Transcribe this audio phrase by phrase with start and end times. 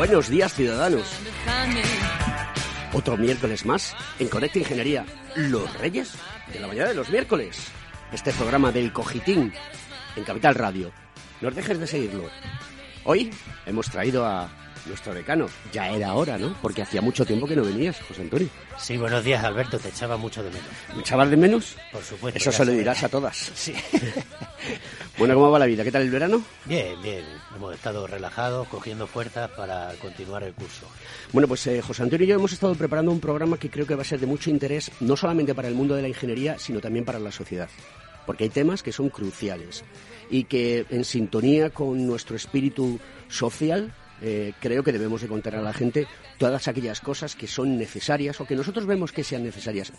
[0.00, 1.06] Buenos días, ciudadanos.
[2.94, 5.04] Otro miércoles más en Conecta Ingeniería.
[5.36, 6.14] Los Reyes
[6.50, 7.70] de la mañana de los miércoles.
[8.10, 9.52] Este programa del Cogitín
[10.16, 10.90] en Capital Radio.
[11.42, 12.30] No os dejes de seguirlo.
[13.04, 13.30] Hoy
[13.66, 14.48] hemos traído a
[14.86, 15.46] nuestro decano.
[15.72, 16.54] Ya era hora, ¿no?
[16.60, 18.48] Porque hacía mucho tiempo que no venías, José Antonio.
[18.78, 19.78] Sí, buenos días, Alberto.
[19.78, 20.68] Te echaba mucho de menos.
[20.94, 21.76] ¿Me echabas de menos?
[21.92, 22.38] Por supuesto.
[22.38, 23.52] Eso se lo dirás a todas.
[23.60, 23.74] Sí.
[25.18, 25.84] Bueno, ¿cómo va la vida?
[25.84, 26.42] ¿Qué tal el verano?
[26.64, 27.22] Bien, bien.
[27.54, 30.86] Hemos estado relajados, cogiendo fuerzas para continuar el curso.
[31.30, 33.94] Bueno, pues eh, José Antonio y yo hemos estado preparando un programa que creo que
[33.94, 36.80] va a ser de mucho interés, no solamente para el mundo de la ingeniería, sino
[36.80, 37.68] también para la sociedad.
[38.24, 39.84] Porque hay temas que son cruciales
[40.30, 43.92] y que en sintonía con nuestro espíritu social,
[44.22, 46.06] eh, creo que debemos de contar a la gente
[46.38, 49.92] todas aquellas cosas que son necesarias o que nosotros vemos que sean necesarias.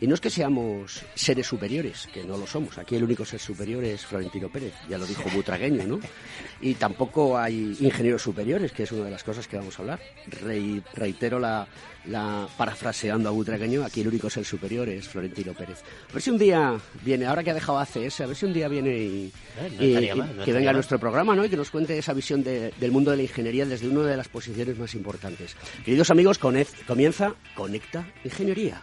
[0.00, 2.78] Y no es que seamos seres superiores, que no lo somos.
[2.78, 6.00] Aquí el único ser superior es Florentino Pérez, ya lo dijo Butragueño, ¿no?
[6.64, 10.00] Y tampoco hay ingenieros superiores, que es una de las cosas que vamos a hablar.
[10.30, 11.66] Rei- reitero la,
[12.06, 15.82] la parafraseando a Butragueño, aquí el único ser superior es Florentino Pérez.
[16.08, 18.52] A ver si un día viene, ahora que ha dejado ACS, a ver si un
[18.52, 21.34] día viene y, Eh, no y- estaría y mal, no que venga a nuestro programa,
[21.34, 21.44] ¿no?
[21.44, 24.16] Y que nos cuente esa visión de- del mundo de la ingeniería desde una de
[24.16, 25.56] las posiciones más importantes.
[25.84, 28.82] Queridos amigos, conez- comienza Conecta Ingeniería.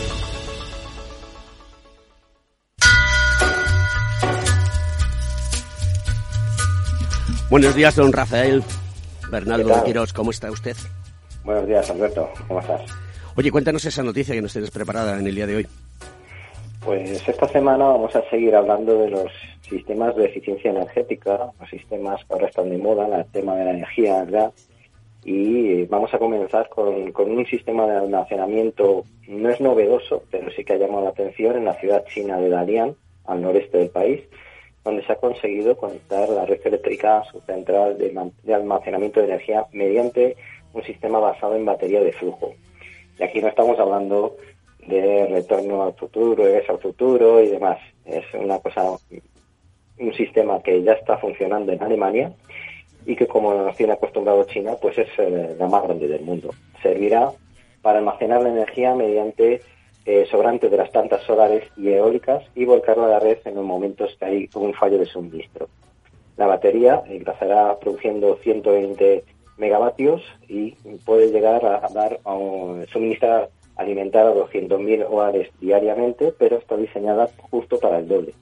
[7.51, 8.63] Buenos días, don Rafael.
[8.63, 10.73] ¿Qué Bernardo Quirós, ¿cómo está usted?
[11.43, 12.29] Buenos días, Alberto.
[12.47, 12.81] ¿Cómo estás?
[13.35, 15.67] Oye, cuéntanos esa noticia que nos tienes preparada en el día de hoy.
[16.79, 19.29] Pues esta semana vamos a seguir hablando de los
[19.67, 23.71] sistemas de eficiencia energética, los sistemas que ahora están de moda, el tema de la
[23.71, 24.53] energía, ¿verdad?
[25.25, 30.63] Y vamos a comenzar con, con un sistema de almacenamiento, no es novedoso, pero sí
[30.63, 32.95] que ha llamado la atención en la ciudad china de Dalian,
[33.25, 34.21] al noreste del país,
[34.83, 39.65] donde se ha conseguido conectar la red eléctrica a su central de, almacenamiento de energía
[39.71, 40.35] mediante
[40.73, 42.53] un sistema basado en batería de flujo.
[43.19, 44.37] Y aquí no estamos hablando
[44.87, 47.77] de retorno al futuro, regreso al futuro y demás.
[48.05, 48.83] Es una cosa,
[49.99, 52.33] un sistema que ya está funcionando en Alemania
[53.05, 56.49] y que como nos tiene acostumbrado China, pues es eh, la más grande del mundo.
[56.81, 57.31] Servirá
[57.81, 59.61] para almacenar la energía mediante
[60.05, 63.65] eh, sobrantes de las plantas solares y eólicas y volcarla a la red en los
[63.65, 65.69] momentos que hay un fallo de suministro.
[66.37, 69.23] La batería empezará produciendo 120
[69.57, 70.71] megavatios y
[71.05, 72.35] puede llegar a dar a
[72.91, 78.33] suministrar alimentar a 200.000 hogares diariamente, pero está diseñada justo para el doble.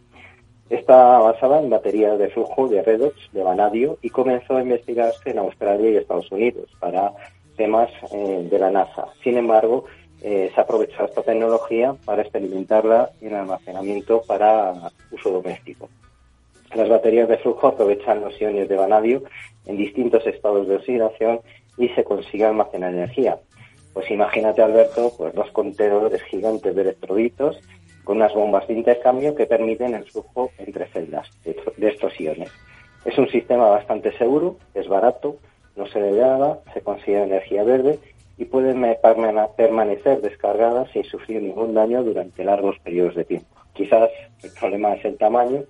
[0.69, 5.39] Está basada en baterías de flujo de redox de vanadio y comenzó a investigarse en
[5.39, 7.13] Australia y Estados Unidos para
[7.57, 9.07] temas eh, de la NASA.
[9.23, 9.85] Sin embargo,
[10.21, 15.89] eh, se ha aprovechado esta tecnología para experimentarla en almacenamiento para uso doméstico.
[16.75, 19.23] Las baterías de flujo aprovechan los iones de vanadio
[19.65, 21.39] en distintos estados de oxidación
[21.77, 23.39] y se consigue almacenar energía.
[23.93, 27.59] Pues imagínate, Alberto, pues dos contenedores gigantes de electroditos
[28.03, 32.51] con unas bombas de intercambio que permiten el flujo entre celdas de estos iones.
[33.05, 35.37] Es un sistema bastante seguro, es barato,
[35.75, 37.99] no se degrada, se consigue energía verde
[38.39, 38.81] y pueden
[39.57, 43.47] permanecer descargadas sin sufrir ningún daño durante largos periodos de tiempo.
[43.73, 44.09] Quizás
[44.41, 45.63] el problema es el tamaño,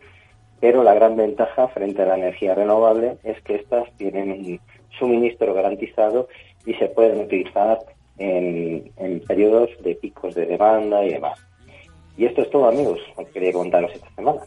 [0.60, 4.60] pero la gran ventaja frente a la energía renovable es que estas tienen un
[5.00, 6.28] suministro garantizado
[6.64, 7.80] y se pueden utilizar
[8.20, 8.92] en,
[9.28, 11.40] periodos de picos de demanda y demás.
[12.20, 14.42] Y esto es todo, amigos, lo que quería contaros esta semana.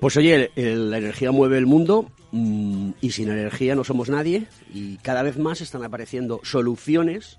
[0.00, 4.96] Pues oye, la energía mueve el mundo mm, y sin energía no somos nadie y
[4.98, 7.38] cada vez más están apareciendo soluciones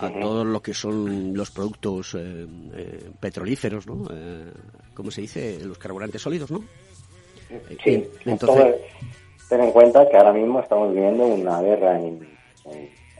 [0.00, 4.06] a todo lo que son los productos eh, eh, petrolíferos, ¿no?
[4.12, 4.50] Eh,
[4.94, 5.58] ¿Cómo se dice?
[5.64, 6.62] Los carburantes sólidos, ¿no?
[7.82, 8.76] Sí, entonces...
[9.48, 12.28] ten en cuenta que ahora mismo estamos viviendo una guerra en,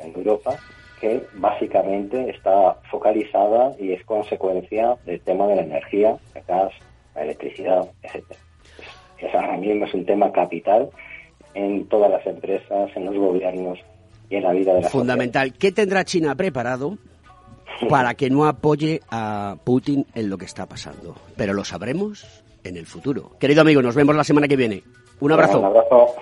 [0.02, 0.56] Europa
[0.98, 6.72] que básicamente está focalizada y es consecuencia del tema de la energía, el gas,
[7.14, 7.90] la electricidad.
[9.18, 10.88] Es, ahora mismo es un tema capital
[11.52, 13.78] en todas las empresas, en los gobiernos,
[14.30, 15.52] en la vida de la Fundamental.
[15.52, 16.96] ¿Qué tendrá China preparado
[17.88, 21.16] para que no apoye a Putin en lo que está pasando?
[21.36, 23.32] Pero lo sabremos en el futuro.
[23.38, 24.82] Querido amigo, nos vemos la semana que viene.
[25.20, 25.60] Un abrazo.
[25.60, 26.14] un abrazo.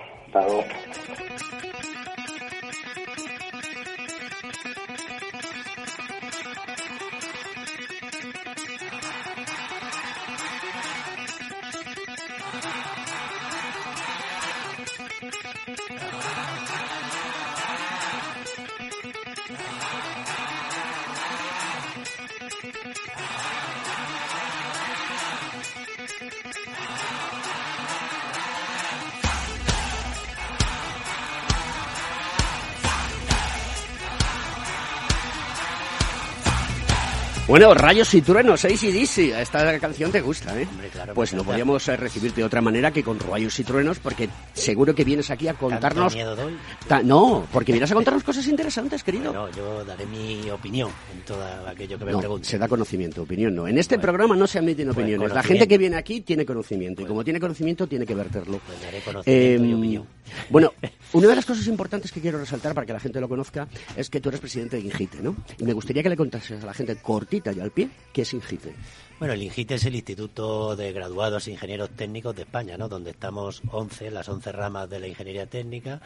[37.48, 39.18] Bueno, rayos y truenos, ACDC.
[39.40, 40.68] Esta canción te gusta, ¿eh?
[41.14, 44.94] pues no podíamos eh, recibirte de otra manera que con rayos y truenos, porque seguro
[44.94, 46.14] que vienes aquí a contarnos.
[46.14, 46.58] miedo doy?
[47.04, 49.32] no, porque vienes a contarnos cosas interesantes, querido.
[49.32, 53.54] No, yo daré mi opinión en todo aquello que me no, Se da conocimiento, opinión
[53.54, 53.66] no.
[53.66, 55.32] En este programa no se admiten pues opiniones.
[55.32, 58.60] La gente que viene aquí tiene conocimiento, y como tiene conocimiento, tiene que verterlo.
[58.66, 60.06] Pues daré conocimiento y em, opinión.
[60.50, 60.74] Bueno,
[61.12, 63.66] una de las cosas importantes que quiero resaltar para que la gente lo conozca
[63.96, 65.36] es que tú eres presidente de Ingite, ¿no?
[65.58, 68.32] Y me gustaría que le contases a la gente cortita y al pie, ¿qué es
[68.32, 68.74] INGITE?
[69.18, 72.88] Bueno, el INGITE es el Instituto de Graduados Ingenieros Técnicos de España, ¿no?
[72.88, 76.00] Donde estamos 11, las 11 ramas de la ingeniería técnica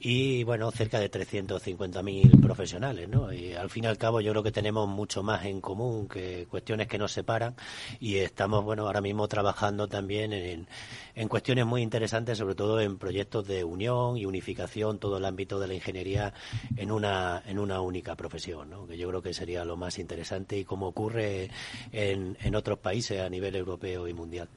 [0.00, 3.30] y, bueno, cerca de 350.000 profesionales, ¿no?
[3.30, 6.46] Y al fin y al cabo yo creo que tenemos mucho más en común que
[6.48, 7.56] cuestiones que nos separan
[8.00, 10.66] y estamos, bueno, ahora mismo trabajando también en,
[11.14, 15.60] en cuestiones muy interesantes, sobre todo en proyectos de unión y unificación, todo el ámbito
[15.60, 16.32] de la ingeniería
[16.74, 18.86] en una, en una única profesión, ¿no?
[18.86, 21.50] Que yo creo que sería lo más interesante y como ocurre
[21.92, 24.48] en en otros países a nivel europeo y mundial.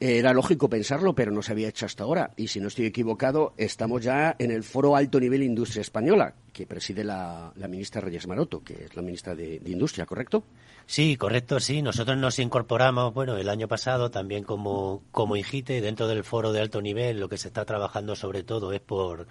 [0.00, 2.30] Era lógico pensarlo, pero no se había hecho hasta ahora.
[2.36, 6.66] Y si no estoy equivocado, estamos ya en el Foro Alto Nivel Industria Española, que
[6.66, 10.44] preside la, ministra Reyes Maroto, que es la ministra de Industria, ¿correcto?
[10.86, 11.80] Sí, correcto, sí.
[11.80, 16.60] Nosotros nos incorporamos, bueno, el año pasado también como, como IGITE, dentro del foro de
[16.60, 19.26] alto nivel, lo que se está trabajando sobre todo es por,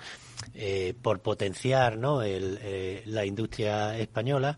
[0.55, 2.23] eh, por potenciar ¿no?
[2.23, 4.57] Eh, la industria española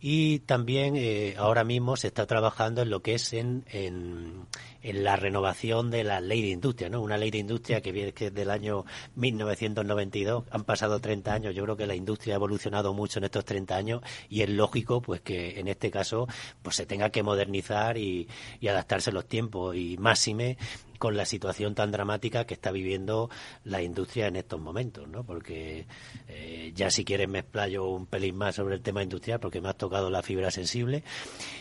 [0.00, 4.46] y también eh, ahora mismo se está trabajando en lo que es en, en,
[4.82, 7.00] en, la renovación de la ley de industria, ¿no?
[7.00, 8.84] Una ley de industria que viene que es del año
[9.16, 13.44] 1992, han pasado 30 años, yo creo que la industria ha evolucionado mucho en estos
[13.44, 16.26] 30 años y es lógico pues que en este caso
[16.62, 18.28] pues se tenga que modernizar y,
[18.68, 20.56] adaptarse los tiempos y máxime
[20.98, 23.30] con la situación tan dramática que está viviendo
[23.62, 25.22] la industria en estos momentos, ¿no?
[25.22, 25.86] Porque
[26.28, 29.68] eh, ya si quieres me explayo un pelín más sobre el tema industrial porque me
[29.68, 31.04] has tocado la fibra sensible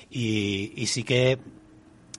[0.09, 1.37] y sí que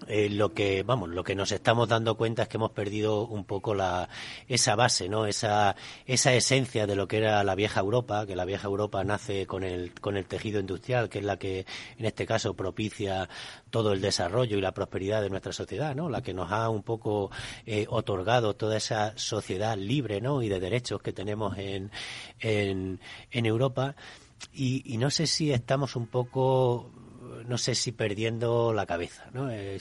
[0.09, 3.45] eh, lo que vamos lo que nos estamos dando cuenta es que hemos perdido un
[3.45, 4.09] poco la
[4.49, 8.45] esa base no esa esa esencia de lo que era la vieja Europa que la
[8.45, 11.67] vieja Europa nace con el con el tejido industrial que es la que
[11.99, 13.29] en este caso propicia
[13.71, 16.83] todo el desarrollo y la prosperidad de nuestra sociedad no la que nos ha un
[16.83, 17.31] poco
[17.67, 21.91] eh, otorgado toda esa sociedad libre no y de derechos que tenemos en
[22.41, 23.97] en, en Europa.
[24.53, 26.91] Y, y no sé si estamos un poco
[27.47, 29.29] no sé si perdiendo la cabeza.
[29.33, 29.51] ¿no?
[29.51, 29.79] Eh,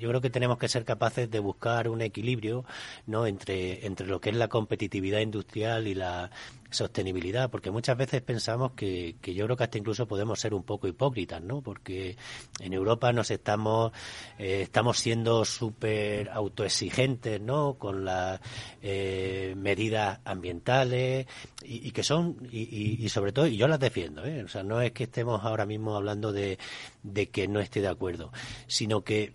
[0.00, 2.64] yo creo que tenemos que ser capaces de buscar un equilibrio
[3.06, 3.26] ¿no?
[3.26, 6.30] entre, entre lo que es la competitividad industrial y la
[6.74, 10.64] sostenibilidad, porque muchas veces pensamos que, que yo creo que hasta incluso podemos ser un
[10.64, 11.62] poco hipócritas, ¿no?
[11.62, 12.16] Porque
[12.60, 13.92] en Europa nos estamos,
[14.38, 17.74] eh, estamos siendo súper autoexigentes, ¿no?
[17.74, 18.40] Con las
[18.82, 21.26] eh, medidas ambientales
[21.62, 24.42] y, que son, y, y, sobre todo, y yo las defiendo, ¿eh?
[24.44, 26.58] O sea, no es que estemos ahora mismo hablando de,
[27.02, 28.32] de que no esté de acuerdo,
[28.66, 29.32] sino que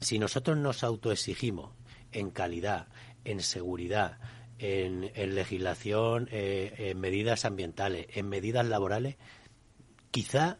[0.00, 1.70] si nosotros nos autoexigimos
[2.12, 2.88] en calidad,
[3.24, 4.18] en seguridad,
[4.58, 9.16] en, legislación, eh, en medidas ambientales, en medidas laborales,
[10.10, 10.58] quizá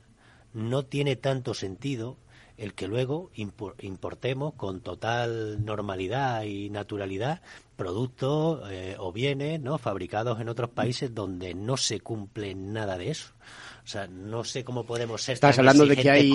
[0.53, 2.17] no tiene tanto sentido
[2.57, 7.43] el que luego importemos con total normalidad y naturalidad
[7.75, 13.11] productos eh, o bienes no fabricados en otros países donde no se cumple nada de
[13.11, 13.33] eso.
[13.85, 16.33] O sea, no sé cómo podemos ser Estás hablando de que hay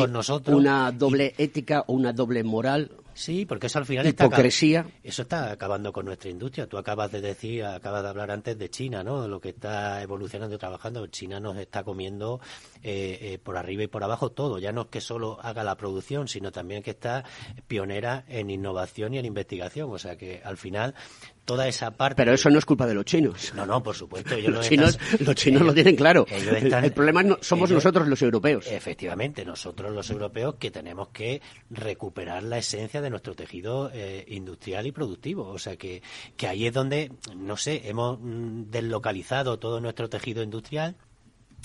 [0.47, 4.79] una doble ética o una doble moral Sí, porque eso al final hipocresía.
[4.79, 6.67] Está, eso está acabando con nuestra industria.
[6.67, 9.27] Tú acabas de decir, acabas de hablar antes de China, ¿no?
[9.27, 11.05] Lo que está evolucionando y trabajando.
[11.07, 12.39] China nos está comiendo
[12.81, 14.57] eh, eh, por arriba y por abajo todo.
[14.57, 17.25] Ya no es que solo haga la producción, sino también que está
[17.67, 19.91] pionera en innovación y en investigación.
[19.91, 20.95] O sea que al final
[21.49, 22.15] toda esa parte.
[22.15, 23.53] Pero eso no es culpa de los chinos.
[23.55, 24.37] No, no, por supuesto.
[24.37, 26.27] los, chinos, los chinos lo tienen claro.
[26.29, 28.67] el, problema no, somos nosotros los europeos.
[28.67, 34.87] Efectivamente, nosotros los europeos que tenemos que recuperar la esencia de nuestro tejido eh, industrial
[34.87, 35.47] y productivo.
[35.47, 36.01] O sea que,
[36.37, 40.95] que ahí es donde, no sé, hemos mm, deslocalizado todo nuestro tejido industrial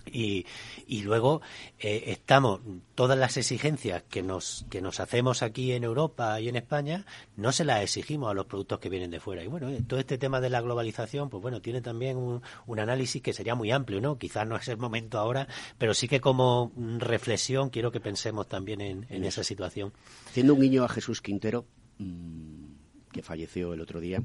[0.06, 0.46] y,
[0.86, 1.42] y luego
[1.78, 2.60] eh, estamos,
[2.94, 7.06] todas las exigencias que nos, que nos hacemos aquí en Europa y en España,
[7.36, 9.42] no se las exigimos a los productos que vienen de fuera.
[9.42, 12.78] Y bueno, eh, todo este tema de la globalización, pues bueno, tiene también un, un
[12.78, 14.18] análisis que sería muy amplio, ¿no?
[14.18, 18.80] Quizás no es el momento ahora, pero sí que como reflexión quiero que pensemos también
[18.80, 19.92] en, en esa situación.
[20.26, 21.66] Haciendo un guiño a Jesús Quintero,
[21.98, 22.64] mm,
[23.12, 24.22] que falleció el otro día,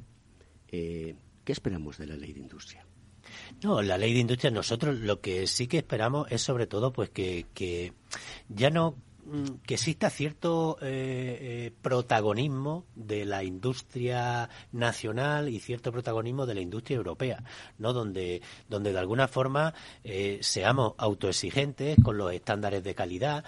[0.68, 2.86] eh, ¿qué esperamos de la ley de industria?
[3.64, 7.10] No, la ley de industria, nosotros lo que sí que esperamos es sobre todo pues
[7.10, 7.94] que, que
[8.48, 8.96] ya no
[9.66, 10.88] que exista cierto eh,
[11.42, 17.44] eh, protagonismo de la industria nacional y cierto protagonismo de la industria europea,
[17.78, 17.94] ¿no?
[17.94, 23.44] Donde, donde de alguna forma eh, seamos autoexigentes con los estándares de calidad,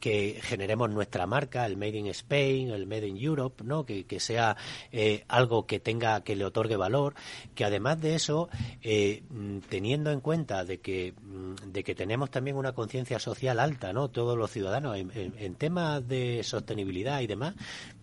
[0.00, 3.84] que generemos nuestra marca, el Made in Spain, el Made in Europe, ¿no?
[3.84, 4.56] Que, sea
[4.92, 7.14] eh, algo que tenga, que le otorgue valor,
[7.54, 8.48] que además de eso,
[8.82, 13.58] eh, mm, teniendo en cuenta de que, mm, de que tenemos también una conciencia social
[13.58, 14.08] alta, ¿no?
[14.08, 15.25] Todos los ciudadanos en
[15.56, 17.54] temas de sostenibilidad y demás,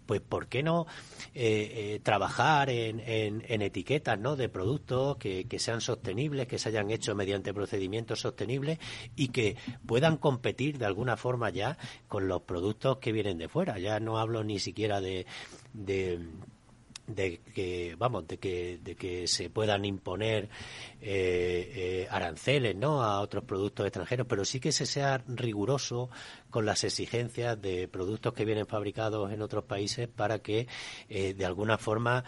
[0.06, 0.86] pues ¿por qué no
[1.34, 4.36] eh, eh, trabajar en, en, etiquetas ¿no?
[4.36, 8.80] de productos que, sean sostenibles, que se hayan hecho mediante procedimientos sostenibles
[9.16, 11.78] y que puedan competir de alguna forma ya
[12.08, 13.80] con los productos que vienen de fuera?
[13.80, 15.26] Ya no hablo ni siquiera de
[17.08, 20.50] de que vamos de que de que se puedan imponer
[21.02, 26.10] eh, eh, aranceles no a otros productos extranjeros pero sí que se sea riguroso
[26.50, 30.68] con las exigencias de productos que vienen fabricados en otros países para que
[31.10, 32.24] eh, de alguna forma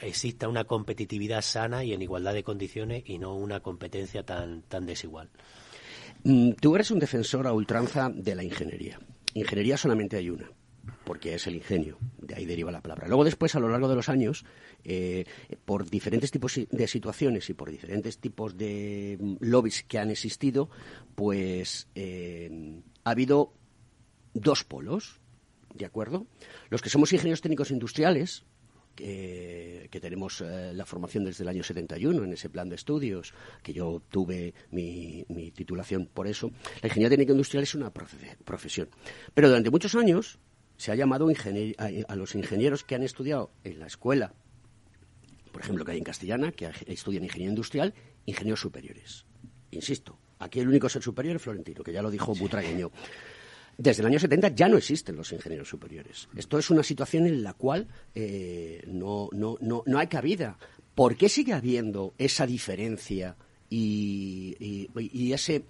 [0.00, 4.86] exista una competitividad sana y en igualdad de condiciones y no una competencia tan tan
[4.86, 5.30] desigual.
[6.24, 8.98] Mm, tú eres un defensor a ultranza de la ingeniería.
[9.34, 10.50] Ingeniería solamente hay una
[11.04, 13.06] porque es el ingenio, de ahí deriva la palabra.
[13.06, 14.44] Luego después, a lo largo de los años,
[14.84, 15.24] eh,
[15.64, 20.70] por diferentes tipos de situaciones y por diferentes tipos de mm, lobbies que han existido,
[21.14, 23.52] pues eh, ha habido
[24.32, 25.20] dos polos,
[25.74, 26.26] ¿de acuerdo?
[26.70, 28.44] Los que somos ingenieros técnicos industriales,
[28.94, 33.72] que, tenemos eh, la formación desde el año 71 en ese plan de estudios, que
[33.72, 36.50] yo tuve mi, mi titulación por eso.
[36.80, 38.88] La ingeniería técnica industrial es una profesión.
[39.34, 40.38] Pero durante muchos años
[40.76, 44.32] se ha llamado a, los ingenieros que han estudiado en la escuela,
[45.52, 47.94] por ejemplo, que hay en Castellana, que estudian ingeniería industrial,
[48.26, 49.24] ingenieros superiores.
[49.70, 52.90] Insisto, aquí el único ser superior es Florentino, que ya lo dijo Butragueño.
[53.76, 56.28] Desde el año 70 ya no existen los ingenieros superiores.
[56.36, 60.58] Esto es una situación en la cual eh, no, no, no, no hay cabida.
[60.94, 63.36] ¿Por qué sigue habiendo esa diferencia
[63.68, 65.64] y, y ese,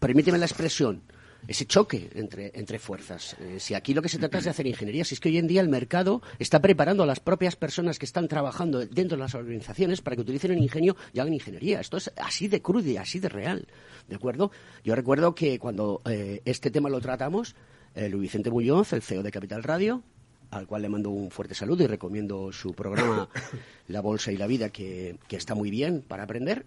[0.00, 1.02] permíteme la expresión,
[1.48, 3.34] ese choque entre, entre fuerzas.
[3.40, 5.38] Eh, si aquí lo que se trata es de hacer ingeniería, si es que hoy
[5.38, 9.22] en día el mercado está preparando a las propias personas que están trabajando dentro de
[9.22, 11.80] las organizaciones para que utilicen el ingenio y hagan ingeniería.
[11.80, 13.66] Esto es así de crudo y así de real.
[14.06, 14.52] ¿De acuerdo?
[14.84, 17.56] Yo recuerdo que cuando eh, este tema lo tratamos,
[17.94, 20.02] eh, Luis Vicente Muñoz, el CEO de Capital Radio,
[20.50, 23.30] al cual le mando un fuerte saludo y recomiendo su programa
[23.88, 26.66] La Bolsa y la Vida, que, está muy bien para aprender,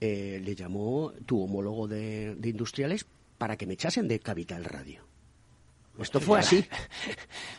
[0.00, 3.06] le llamó tu homólogo de industriales
[3.38, 5.04] para que me echasen de Capital Radio.
[5.98, 6.64] Esto fue así.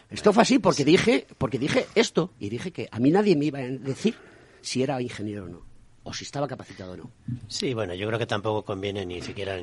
[0.09, 3.45] Esto fue así porque dije, porque dije esto y dije que a mí nadie me
[3.45, 4.15] iba a decir
[4.61, 5.66] si era ingeniero o no.
[6.07, 7.11] O si estaba capacitado o no.
[7.47, 9.57] Sí, bueno, yo creo que tampoco conviene ni siquiera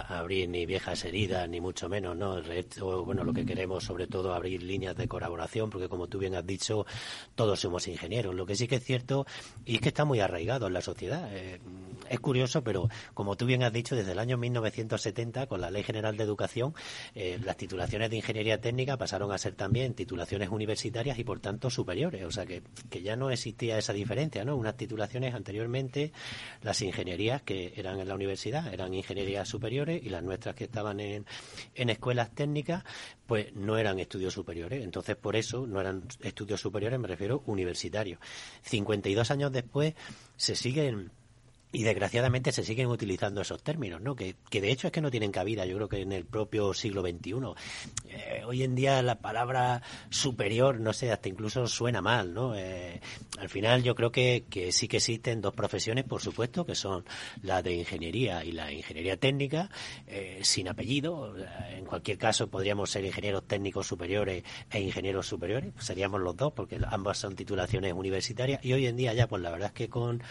[0.00, 2.40] abrir ni viejas heridas, ni mucho menos, ¿no?
[3.04, 6.46] bueno, lo que queremos sobre todo abrir líneas de colaboración, porque como tú bien has
[6.46, 6.86] dicho,
[7.34, 8.34] todos somos ingenieros.
[8.34, 9.26] Lo que sí que es cierto
[9.64, 11.28] y es que está muy arraigado en la sociedad.
[11.32, 11.60] Eh,
[12.08, 15.82] es curioso, pero como tú bien has dicho, desde el año 1970, con la Ley
[15.82, 16.74] General de Educación,
[17.14, 21.70] eh, las titulaciones de ingeniería técnica pasaron a ser también titulaciones universitarias y, por tanto,
[21.70, 22.24] superiores.
[22.24, 24.56] O sea, que, que ya no existía esa diferencia, ¿no?
[24.56, 25.87] Unas titulaciones anteriormente,
[26.62, 31.00] las ingenierías que eran en la universidad eran ingenierías superiores y las nuestras que estaban
[31.00, 31.26] en,
[31.74, 32.84] en escuelas técnicas,
[33.26, 34.82] pues no eran estudios superiores.
[34.82, 38.20] Entonces, por eso no eran estudios superiores, me refiero universitarios.
[38.62, 39.94] 52 años después
[40.36, 41.10] se siguen
[41.70, 44.16] y desgraciadamente se siguen utilizando esos términos, ¿no?
[44.16, 46.72] Que, que, de hecho es que no tienen cabida, yo creo que en el propio
[46.72, 47.34] siglo XXI.
[48.08, 52.54] Eh, hoy en día la palabra superior, no sé, hasta incluso suena mal, ¿no?
[52.56, 53.00] Eh,
[53.38, 57.04] al final yo creo que, que, sí que existen dos profesiones, por supuesto, que son
[57.42, 59.70] la de ingeniería y la ingeniería técnica,
[60.06, 61.34] eh, sin apellido.
[61.70, 66.78] En cualquier caso podríamos ser ingenieros técnicos superiores e ingenieros superiores, seríamos los dos, porque
[66.88, 68.64] ambas son titulaciones universitarias.
[68.64, 70.22] Y hoy en día ya, pues la verdad es que con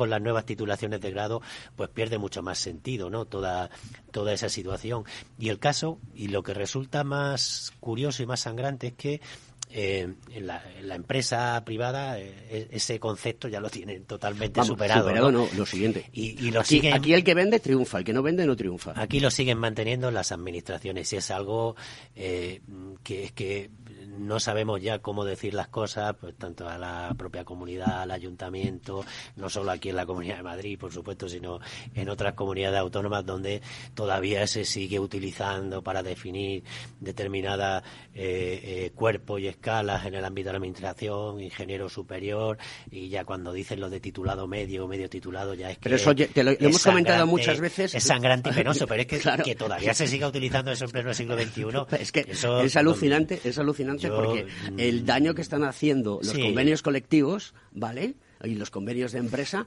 [0.00, 1.42] con las nuevas titulaciones de grado,
[1.76, 3.26] pues pierde mucho más sentido, ¿no?
[3.26, 3.68] Toda,
[4.12, 5.04] toda esa situación.
[5.38, 9.20] Y el caso, y lo que resulta más curioso y más sangrante es que
[9.68, 10.62] eh, en, la,
[10.94, 15.02] empresa privada eh, e, ese concepto ya lo tienen totalmente superado.
[15.02, 16.08] Superado no, lo siguiente.
[16.14, 18.94] Y, lo aquí, siguen, aquí el que vende triunfa, el que no vende no triunfa.
[18.96, 21.76] Aquí lo siguen manteniendo las administraciones y es algo
[22.16, 22.62] eh,
[23.04, 23.70] que es que
[24.18, 29.04] no sabemos ya cómo decir las cosas, pues tanto a la propia comunidad, al ayuntamiento,
[29.36, 31.60] no solo aquí en la Comunidad de Madrid, por supuesto, sino
[31.94, 33.62] en otras comunidades autónomas donde
[33.94, 36.64] todavía se sigue utilizando para definir
[36.98, 42.58] determinadas eh, eh, cuerpos y escalas en el ámbito de la administración, ingeniero superior,
[42.90, 45.84] y ya cuando dicen lo de titulado medio, medio titulado, ya es que...
[45.84, 47.94] Pero eso te lo, hemos comentado muchas veces.
[47.94, 51.14] Es sangrante y penoso, pero es que, que todavía se siga utilizando eso en pleno
[51.14, 51.60] siglo XXI.
[52.00, 57.54] Es que es alucinante, es alucinante porque el daño que están haciendo los convenios colectivos,
[57.72, 58.14] ¿vale?
[58.42, 59.66] Y los convenios de empresa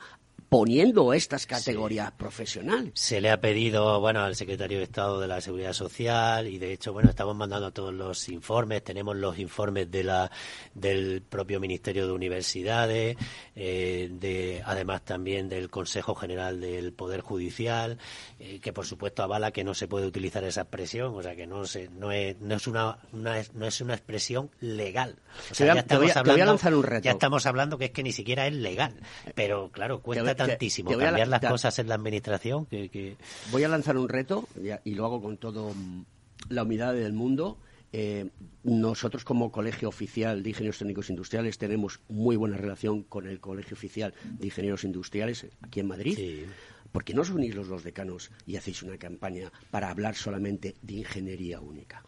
[0.54, 2.92] poniendo estas categorías profesionales.
[2.94, 6.74] Se le ha pedido, bueno, al secretario de Estado de la Seguridad Social y de
[6.74, 10.30] hecho, bueno, estamos mandando todos los informes, tenemos los informes de la
[10.76, 13.18] del propio Ministerio de Universidades,
[13.56, 17.98] eh, de además también del Consejo General del Poder Judicial,
[18.38, 21.48] eh, que por supuesto avala que no se puede utilizar esa expresión, o sea, que
[21.48, 25.16] no se, no es no es una, no es una expresión legal.
[25.50, 27.06] O sea, ya estamos hablando, lanzar un reto.
[27.06, 28.94] Ya estamos hablando que es que ni siquiera es legal,
[29.34, 30.00] pero claro,
[30.48, 33.18] cambiar las cosas en la administración que,
[33.52, 34.48] Voy a lanzar un reto
[34.84, 36.06] y, lo hago con todo mm,
[36.50, 37.58] la humildad del mundo.
[37.96, 38.30] Eh,
[38.64, 43.76] nosotros como Colegio Oficial de Ingenieros Técnicos Industriales tenemos muy buena relación con el Colegio
[43.76, 46.16] Oficial de Ingenieros Industriales aquí en Madrid.
[46.16, 46.46] Sí.
[46.92, 50.76] ¿Por qué no os unís los dos decanos y hacéis una campaña para hablar solamente
[50.82, 52.04] de ingeniería única?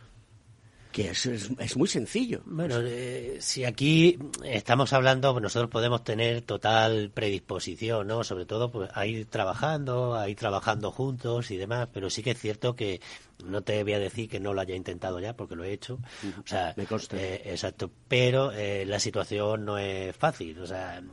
[0.95, 2.41] Que es, es, muy sencillo.
[2.45, 8.23] Bueno, eh, si aquí estamos hablando, nosotros podemos tener total predisposición, ¿no?
[8.23, 12.31] Sobre todo pues, a ir trabajando, a ir trabajando juntos y demás, pero sí que
[12.31, 13.01] es cierto que
[13.43, 15.99] no te voy a decir que no lo haya intentado ya, porque lo he hecho.
[16.41, 17.17] O sea, Me consta.
[17.17, 21.03] Eh, exacto, pero eh, la situación no es fácil, o sea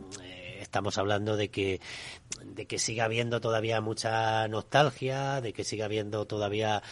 [0.61, 1.81] estamos hablando de que
[2.45, 6.83] de que siga habiendo todavía mucha nostalgia, de que siga habiendo todavía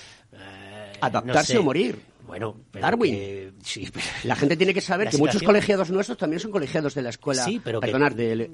[1.00, 2.10] adaptarse o morir.
[2.30, 3.58] Bueno, Darwin.
[4.24, 7.42] La gente tiene que saber que muchos colegiados nuestros también son colegiados de la escuela,
[7.42, 8.48] sí, pero perdonar, del,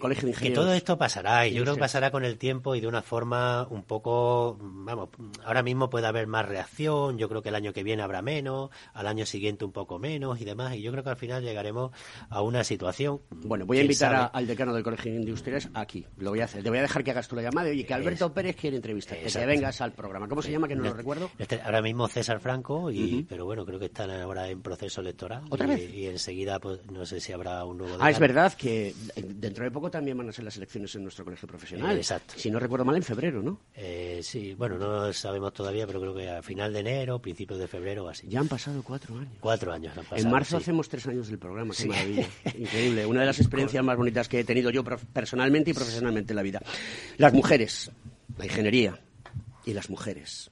[0.00, 0.40] colegio de ingenieros.
[0.40, 3.00] Que todo esto pasará, y yo creo que pasará con el tiempo y de una
[3.00, 5.10] forma un poco, vamos,
[5.44, 8.70] ahora mismo puede haber más reacción, yo creo que el año que viene habrá menos,
[8.92, 11.92] al año siguiente un poco menos y demás, y yo creo que al final llegaremos
[12.28, 13.20] a una situación.
[13.30, 16.64] Bueno, voy a invitar al decano del Colegio de Industriales aquí, lo voy a hacer,
[16.64, 19.26] te voy a dejar que hagas tú la llamada y que Alberto Pérez quiere entrevistarte,
[19.26, 20.26] que vengas al programa.
[20.26, 20.66] ¿Cómo se llama?
[20.66, 21.30] Que no lo recuerdo.
[21.38, 25.44] Este, ahora mismo César Franco y pero bueno, creo que están ahora en proceso electoral.
[25.50, 25.94] ¿Otra y, vez?
[25.94, 27.96] Y enseguida, pues, no sé si habrá un nuevo.
[28.00, 31.24] Ah, es verdad que dentro de poco también van a ser las elecciones en nuestro
[31.24, 31.96] colegio profesional.
[31.96, 32.34] exacto.
[32.36, 33.60] Si no recuerdo mal, en febrero, ¿no?
[33.74, 37.66] Eh, sí, bueno, no sabemos todavía, pero creo que a final de enero, principios de
[37.66, 38.28] febrero o así.
[38.28, 39.32] Ya han pasado cuatro años.
[39.40, 40.22] Cuatro años han pasado.
[40.22, 42.28] En marzo hacemos tres años del programa, qué maravilla.
[42.58, 43.06] Increíble.
[43.06, 46.42] Una de las experiencias más bonitas que he tenido yo personalmente y profesionalmente en la
[46.42, 46.62] vida.
[47.16, 47.90] Las mujeres,
[48.38, 48.98] la ingeniería
[49.64, 50.51] y las mujeres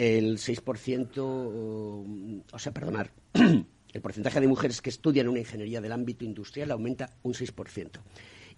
[0.00, 6.24] el 6%, o sea, perdonar, el porcentaje de mujeres que estudian una ingeniería del ámbito
[6.24, 8.00] industrial aumenta un 6%.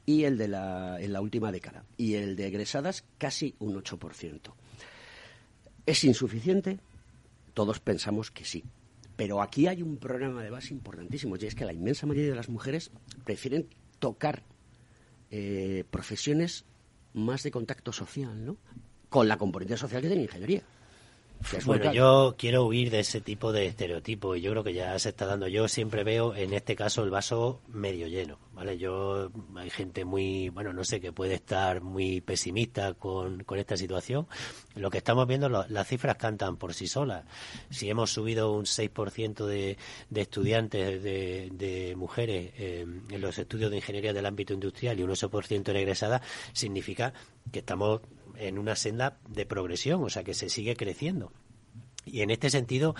[0.07, 1.85] Y el de la, en la última década.
[1.97, 4.55] Y el de egresadas casi un 8%.
[5.85, 6.79] ¿Es insuficiente?
[7.55, 8.63] Todos pensamos que sí.
[9.17, 12.37] Pero aquí hay un problema de base importantísimo, y es que la inmensa mayoría de
[12.37, 12.93] las mujeres
[13.25, 13.67] prefieren
[13.99, 14.45] tocar
[15.33, 16.67] eh, profesiones
[17.15, 18.59] más de contacto social, ¿no?
[19.09, 20.63] Con la componente social que tiene ingeniería.
[21.65, 25.11] Bueno, yo quiero huir de ese tipo de estereotipos y yo creo que ya se
[25.11, 25.49] está dando.
[25.49, 28.79] Yo siempre veo en este caso el vaso medio lleno, ¿vale?
[28.79, 33.77] Yo hay gente muy, bueno, no sé, que puede estar muy pesimista con, con esta
[33.77, 34.27] situación.
[34.75, 37.25] Lo que estamos viendo, las cifras cantan por sí solas.
[37.71, 39.77] Si hemos subido un 6% de,
[40.11, 45.03] de estudiantes de, de mujeres eh, en los estudios de ingeniería del ámbito industrial y
[45.03, 47.13] un 8% en egresada, significa
[47.51, 48.01] que estamos
[48.37, 51.33] en una senda de progresión, o sea que se sigue creciendo.
[52.05, 52.95] Y en este sentido,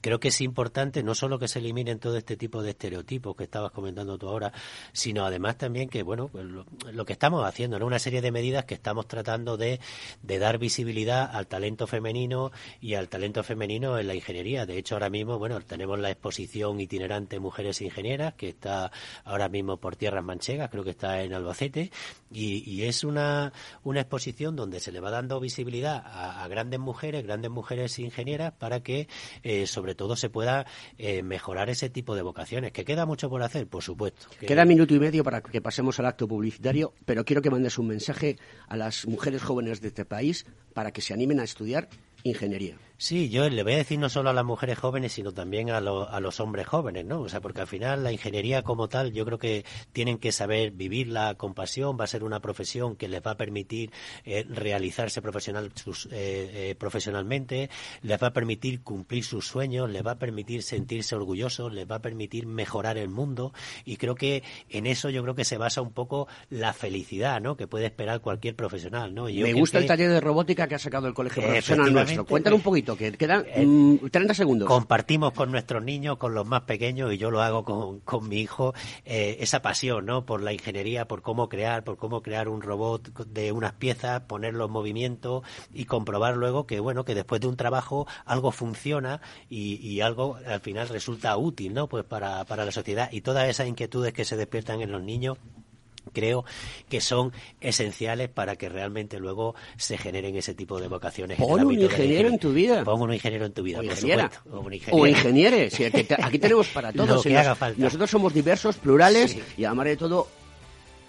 [0.00, 3.44] creo que es importante no solo que se eliminen todo este tipo de estereotipos que
[3.44, 4.52] estabas comentando tú ahora,
[4.92, 8.64] sino además también que, bueno, pues lo, que estamos haciendo, en una serie de medidas
[8.64, 9.80] que estamos tratando de,
[10.22, 14.66] de, dar visibilidad al talento femenino y al talento femenino en la ingeniería.
[14.66, 18.90] De hecho, ahora mismo, bueno, tenemos la exposición itinerante Mujeres Ingenieras, que está
[19.24, 21.92] ahora mismo por tierras manchegas, creo que está en Albacete,
[22.30, 23.52] y, es una,
[23.84, 28.82] una exposición donde se le va dando visibilidad a grandes mujeres, grandes mujeres ingenieras, para
[28.82, 29.08] que,
[29.42, 32.72] eh, sobre todo, se pueda eh, mejorar ese tipo de vocaciones.
[32.72, 33.66] ¿Que queda mucho por hacer?
[33.66, 34.26] Por supuesto.
[34.40, 37.88] Queda minuto y medio para que pasemos al acto publicitario, pero quiero que mandes un
[37.88, 41.88] mensaje a las mujeres jóvenes de este país para que se animen a estudiar
[42.24, 42.76] ingeniería.
[43.00, 45.76] Sí, yo le voy a decir no solo a las mujeres jóvenes, sino también a,
[45.76, 47.20] a, los hombres jóvenes, ¿no?
[47.20, 50.72] O sea, porque al final la ingeniería como tal, yo creo que tienen que saber
[50.72, 53.92] vivirla con pasión, va a ser una profesión que les va a permitir
[54.24, 57.70] eh, realizarse profesional, sus, eh, eh, profesionalmente,
[58.02, 61.96] les va a permitir cumplir sus sueños, les va a permitir sentirse orgullosos, les va
[61.96, 63.52] a permitir mejorar el mundo
[63.84, 67.56] y creo que en eso yo creo que se basa un poco la felicidad, ¿no?
[67.56, 69.26] Que puede esperar cualquier profesional, ¿no?
[69.26, 72.26] Me gusta el taller de robótica que ha sacado el colegio profesional nuestro.
[72.26, 74.68] Cuéntale un poquito que quedan 30 mm, segundos.
[74.68, 78.40] Compartimos con nuestros niños, con los más pequeños, y yo lo hago con, con mi
[78.40, 78.74] hijo,
[79.04, 80.24] eh, esa pasión, ¿no?
[80.24, 84.66] Por la ingeniería, por cómo crear, por cómo crear un robot de unas piezas, ponerlo
[84.66, 89.76] en movimiento y comprobar luego que, bueno, que después de un trabajo algo funciona y,
[89.76, 91.88] y algo al final resulta útil, ¿no?
[91.88, 93.10] Pues para, para la sociedad.
[93.12, 95.38] Y todas esas inquietudes que se despiertan en los niños
[96.08, 96.44] creo
[96.88, 101.38] que son esenciales para que realmente luego se generen ese tipo de vocaciones.
[101.38, 102.84] Pon un ingeniero en tu vida.
[102.84, 104.40] Pon un ingeniero en tu vida, o por supuesto.
[104.90, 105.74] O, ingenieres.
[106.22, 107.24] aquí tenemos para todos.
[107.76, 110.28] Nosotros somos diversos, plurales y además de todo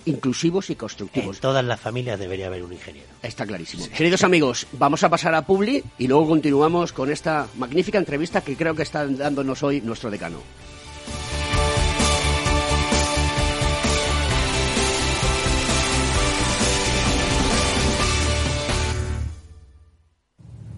[0.06, 1.38] inclusivos y constructivos.
[1.38, 3.08] En todas las familias debería haber un ingeniero.
[3.22, 3.86] Está clarísimo.
[3.96, 8.56] Queridos amigos, vamos a pasar a Publi y luego continuamos con esta magnífica entrevista que
[8.56, 10.40] creo que está dándonos hoy nuestro decano.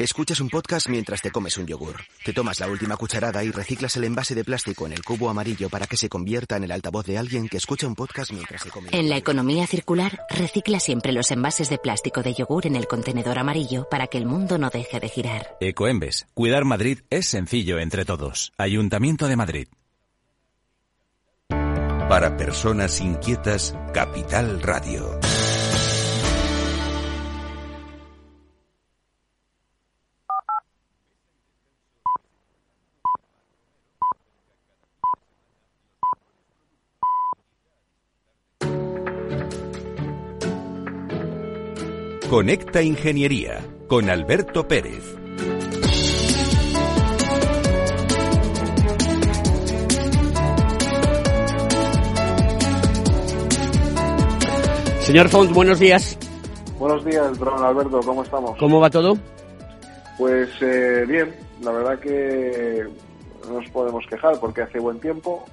[0.00, 1.96] Escuchas un podcast mientras te comes un yogur.
[2.24, 5.68] Te tomas la última cucharada y reciclas el envase de plástico en el cubo amarillo
[5.68, 8.70] para que se convierta en el altavoz de alguien que escucha un podcast mientras se
[8.70, 8.88] come.
[8.92, 13.38] En la economía circular, recicla siempre los envases de plástico de yogur en el contenedor
[13.38, 15.58] amarillo para que el mundo no deje de girar.
[15.60, 16.26] Ecoembes.
[16.32, 18.54] Cuidar Madrid es sencillo entre todos.
[18.56, 19.68] Ayuntamiento de Madrid.
[21.50, 25.20] Para personas inquietas, Capital Radio.
[42.30, 45.02] Conecta Ingeniería con Alberto Pérez.
[55.00, 56.16] Señor Font, buenos días.
[56.78, 58.56] Buenos días, don Alberto, ¿cómo estamos?
[58.60, 59.18] ¿Cómo va todo?
[60.16, 62.86] Pues eh, bien, la verdad que
[63.48, 65.44] no nos podemos quejar porque hace buen tiempo,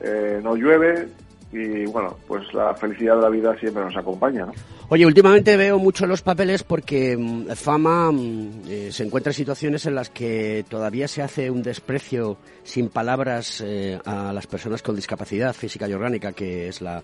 [0.00, 1.08] eh, no llueve
[1.50, 4.52] y bueno, pues la felicidad de la vida siempre nos acompaña, ¿no?
[4.92, 9.86] Oye, últimamente veo mucho los papeles porque mm, Fama mm, eh, se encuentra en situaciones
[9.86, 14.94] en las que todavía se hace un desprecio sin palabras eh, a las personas con
[14.94, 17.02] discapacidad física y orgánica, que es la,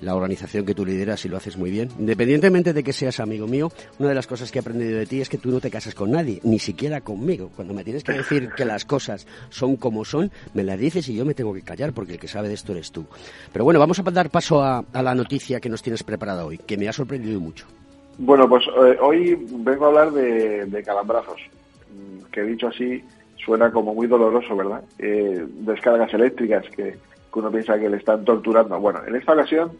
[0.00, 1.88] la organización que tú lideras y lo haces muy bien.
[1.98, 5.20] Independientemente de que seas amigo mío, una de las cosas que he aprendido de ti
[5.20, 7.50] es que tú no te casas con nadie, ni siquiera conmigo.
[7.54, 11.14] Cuando me tienes que decir que las cosas son como son, me las dices y
[11.14, 13.06] yo me tengo que callar porque el que sabe de esto eres tú.
[13.52, 16.76] Pero bueno, vamos a dar paso a, la noticia que nos tienes preparada hoy, que
[16.76, 17.66] me ha sorprendido mucho.
[18.18, 21.40] Bueno, pues eh, hoy vengo a hablar de, calambrazos,
[21.90, 23.04] mm, que dicho así
[23.44, 24.82] suena como muy doloroso, ¿verdad?
[24.98, 26.96] Eh, descargas eléctricas que
[27.34, 28.80] uno piensa que le están torturando.
[28.80, 29.72] Bueno, en esta ocasión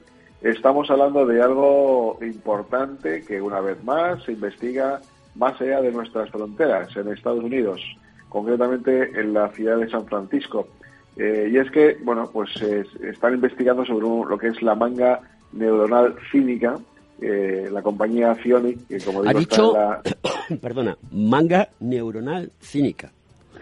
[0.43, 5.01] estamos hablando de algo importante que una vez más se investiga
[5.35, 7.81] más allá de nuestras fronteras, en Estados Unidos,
[8.29, 10.69] concretamente en la ciudad de San Francisco.
[11.17, 15.21] Eh, y es que, bueno, pues están investigando sobre lo que es la manga
[15.53, 16.79] neuronal cínica,
[17.21, 19.75] eh, la compañía Cionic, que como digo, ha dicho,
[20.61, 23.11] perdona, manga neuronal cínica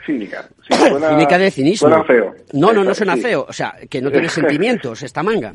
[0.04, 0.48] cínica.
[0.68, 1.88] cínica de cinismo.
[1.88, 2.34] Suena feo.
[2.52, 3.46] No, no, no suena feo.
[3.48, 5.52] O sea, que no tiene sentimientos esta manga.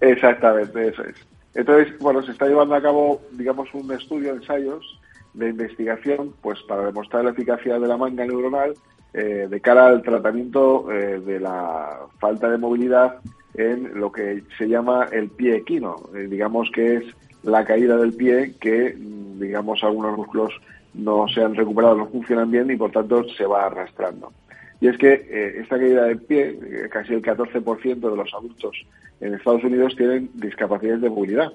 [0.00, 1.14] Exactamente, eso es.
[1.54, 4.98] Entonces, bueno, se está llevando a cabo, digamos, un estudio, ensayos
[5.34, 8.74] de investigación, pues para demostrar la eficacia de la manga neuronal
[9.14, 13.18] eh, de cara al tratamiento eh, de la falta de movilidad
[13.54, 17.04] en lo que se llama el pie equino, eh, digamos que es
[17.42, 20.52] la caída del pie que, mm, digamos, algunos músculos
[20.94, 24.32] no se han recuperado, no funcionan bien y por tanto se va arrastrando.
[24.80, 28.76] Y es que eh, esta caída de pie, eh, casi el 14% de los adultos
[29.20, 31.52] en Estados Unidos tienen discapacidades de movilidad.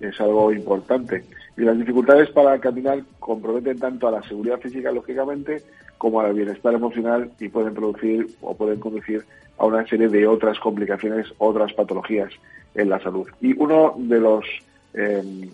[0.00, 1.24] Es algo importante.
[1.58, 5.62] Y las dificultades para caminar comprometen tanto a la seguridad física, lógicamente,
[5.98, 9.22] como al bienestar emocional y pueden producir o pueden conducir
[9.58, 12.32] a una serie de otras complicaciones, otras patologías
[12.74, 13.28] en la salud.
[13.42, 14.46] Y uno de los
[14.94, 15.50] eh,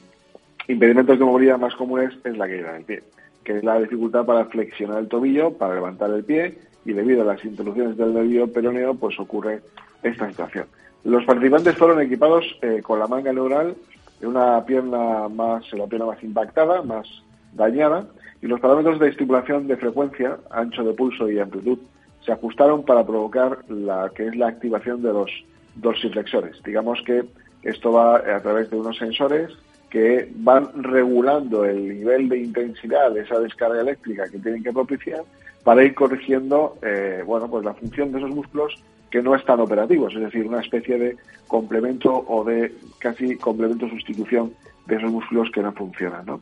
[0.69, 3.03] impedimentos de movilidad más comunes es la caída del pie
[3.47, 7.33] que es la dificultad para flexionar el tobillo, para levantar el pie, y debido a
[7.33, 9.61] las interrupciones del nervio peroneo, pues ocurre
[10.03, 10.67] esta situación.
[11.05, 13.77] Los participantes fueron equipados eh, con la manga neural
[14.19, 17.07] de una pierna más, la pierna más impactada, más
[17.53, 18.09] dañada,
[18.43, 21.79] y los parámetros de estimulación de frecuencia, ancho de pulso y amplitud
[22.25, 25.31] se ajustaron para provocar la que es la activación de los
[25.77, 26.61] dorsiflexores.
[26.65, 27.25] Digamos que
[27.69, 29.51] esto va a través de unos sensores
[29.91, 35.23] que van regulando el nivel de intensidad de esa descarga eléctrica que tienen que propiciar
[35.65, 40.15] para ir corrigiendo eh, bueno pues la función de esos músculos que no están operativos,
[40.15, 44.53] es decir, una especie de complemento o de casi complemento sustitución
[44.87, 46.27] de esos músculos que no funcionan.
[46.27, 46.41] ¿no?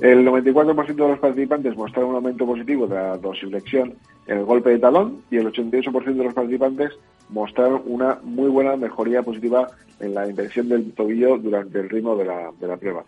[0.00, 3.94] El 94% de los participantes mostraron un aumento positivo de la dorsiflexión
[4.26, 6.92] en el golpe de talón y el 88% de los participantes
[7.28, 9.68] mostraron una muy buena mejoría positiva
[10.00, 13.04] en la inversión del tobillo durante el ritmo de la, de la prueba.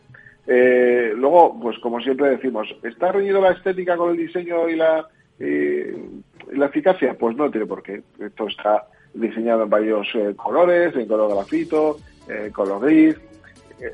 [0.47, 5.07] Eh, luego, pues como siempre decimos, ¿está reñido la estética con el diseño y la,
[5.39, 7.15] la eficacia?
[7.19, 8.03] Pues no tiene por qué.
[8.19, 13.17] Esto está diseñado en varios eh, colores, en color grafito, eh, color gris.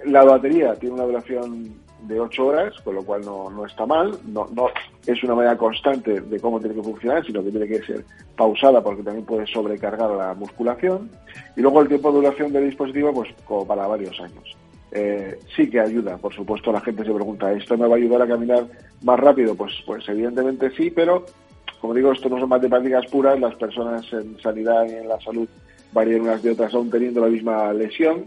[0.06, 1.74] La batería tiene una duración
[2.06, 4.18] de 8 horas, con lo cual no, no está mal.
[4.26, 4.68] No, no
[5.06, 8.04] es una manera constante de cómo tiene que funcionar, sino que tiene que ser
[8.36, 11.10] pausada porque también puede sobrecargar la musculación.
[11.56, 14.56] Y luego el tiempo de duración del dispositivo, pues como para varios años.
[14.92, 18.22] Eh, sí que ayuda, por supuesto, la gente se pregunta, ¿esto me va a ayudar
[18.22, 18.64] a caminar
[19.02, 19.56] más rápido?
[19.56, 21.24] Pues, pues evidentemente sí, pero
[21.80, 25.48] como digo, esto no son matemáticas puras, las personas en sanidad y en la salud
[25.92, 28.24] varían unas de otras aún teniendo la misma lesión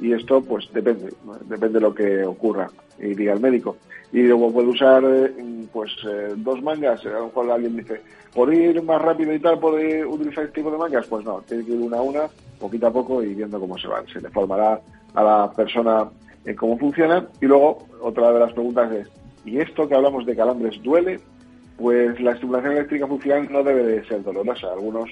[0.00, 3.76] y esto pues depende, depende de lo que ocurra y diga el médico.
[4.12, 8.00] Y luego puede usar eh, pues eh, dos mangas, a lo mejor alguien dice,
[8.34, 11.06] ¿por ir más rápido y tal puede utilizar este tipo de mangas?
[11.06, 12.22] Pues no, tiene que ir una a una,
[12.58, 14.06] poquito a poco y viendo cómo se van.
[14.08, 14.80] Se le formará
[15.14, 16.08] a la persona
[16.44, 17.26] en cómo funciona.
[17.40, 19.08] Y luego, otra de las preguntas es,
[19.44, 21.20] ¿y esto que hablamos de calambres duele?
[21.76, 24.72] Pues la estimulación eléctrica funcional no debe de ser dolorosa.
[24.72, 25.08] Algunos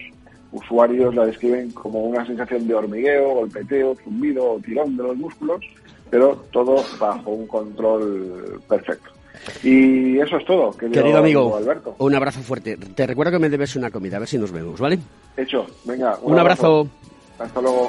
[0.53, 5.65] usuarios la describen como una sensación de hormigueo, golpeteo, zumbido o tirón de los músculos,
[6.11, 9.11] pero todo bajo un control perfecto.
[9.63, 11.57] Y eso es todo, querido, amigo.
[11.57, 11.95] Alberto.
[11.99, 12.77] Un abrazo fuerte.
[12.77, 14.99] Te recuerdo que me debes una comida, a ver si nos vemos, ¿vale?
[15.37, 16.19] Hecho, venga.
[16.23, 16.89] Un, abrazo.
[17.39, 17.89] Hasta luego.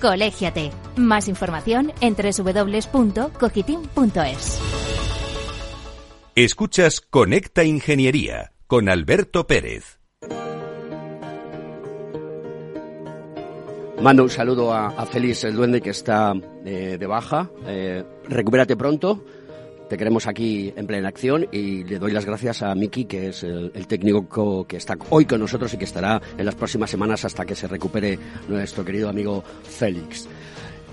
[0.00, 0.70] Colégiate.
[0.96, 4.60] Más información en www.cogitim.es.
[6.34, 10.00] Escuchas Conecta Ingeniería con Alberto Pérez.
[14.02, 17.50] Mando un saludo a, Félix el Duende que está eh, de baja.
[17.66, 19.24] Eh, recupérate pronto.
[19.88, 23.44] Te queremos aquí en plena acción y le doy las gracias a Miki, que es
[23.44, 27.46] el, técnico que está hoy con nosotros y que estará en las próximas semanas hasta
[27.46, 28.18] que se recupere
[28.48, 30.26] nuestro querido amigo Félix.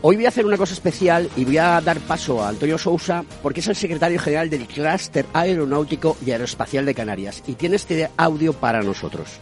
[0.03, 3.23] Hoy voy a hacer una cosa especial y voy a dar paso a Antonio Sousa
[3.41, 8.11] porque es el secretario general del Clúster Aeronáutico y Aeroespacial de Canarias y tiene este
[8.15, 9.39] audio para nosotros.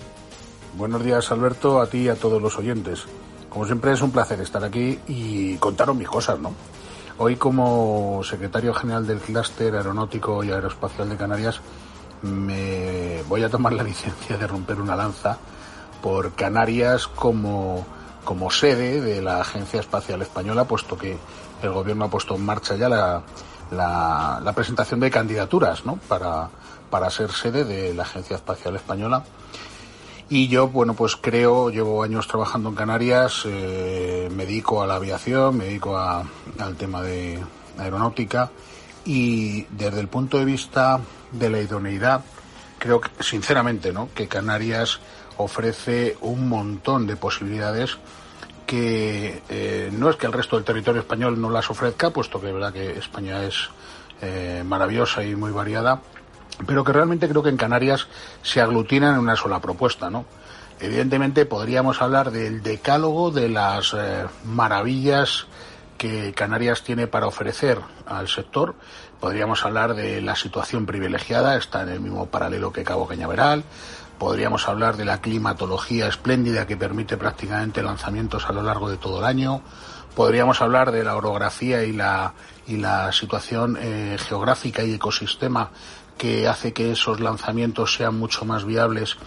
[0.78, 3.04] Buenos días Alberto, a ti y a todos los oyentes.
[3.50, 6.54] Como siempre es un placer estar aquí y contaros mis cosas, ¿no?
[7.24, 11.62] Hoy como secretario general del Clúster Aeronáutico y Aeroespacial de Canarias
[12.24, 15.38] me voy a tomar la licencia de romper una lanza
[16.02, 17.86] por Canarias como
[18.24, 21.16] como sede de la Agencia Espacial Española, puesto que
[21.62, 23.22] el Gobierno ha puesto en marcha ya la,
[23.70, 25.98] la, presentación de candidaturas ¿no?
[26.08, 26.50] para,
[26.90, 29.24] para ser sede de la Agencia Espacial Española.
[30.34, 34.96] Y yo, bueno, pues creo, llevo años trabajando en Canarias, eh, me dedico a la
[34.96, 37.38] aviación, me dedico al tema de
[37.78, 38.50] aeronáutica
[39.04, 41.02] y desde el punto de vista
[41.34, 42.22] de la idoneidad,
[42.80, 44.08] creo sinceramente, ¿no?
[44.16, 45.02] que Canarias
[45.36, 47.98] ofrece un montón de posibilidades
[48.66, 52.48] que eh, no es que el resto del territorio español no las ofrezca, puesto que
[52.48, 53.68] es verdad que España es
[54.22, 56.00] eh, maravillosa y muy variada,
[56.66, 58.08] pero que realmente creo que en Canarias
[58.42, 60.26] se aglutinan en una sola propuesta, ¿no?
[60.80, 65.46] Evidentemente podríamos hablar del decálogo de las eh, maravillas
[65.98, 68.74] que Canarias tiene para ofrecer al sector.
[69.20, 73.64] Podríamos hablar de la situación privilegiada, está en el mismo paralelo que Cabo Cañaveral
[74.22, 79.18] Podríamos hablar de la climatología espléndida que permite prácticamente lanzamientos a lo largo de todo
[79.18, 79.64] el año.
[80.14, 82.36] Podríamos hablar de la orografía y la,
[82.68, 85.72] y la situación eh, geográfica y ecosistema
[86.22, 89.18] que hace que esos lanzamientos sean mucho más viables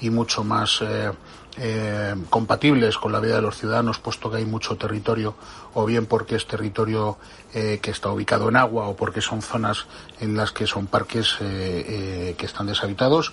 [0.00, 1.10] y mucho más eh,
[1.56, 5.34] eh, compatibles con la vida de los ciudadanos, puesto que hay mucho territorio,
[5.74, 7.18] o bien porque es territorio
[7.52, 9.86] que está ubicado en agua o porque son zonas
[10.20, 13.32] en las que son parques que están deshabitados.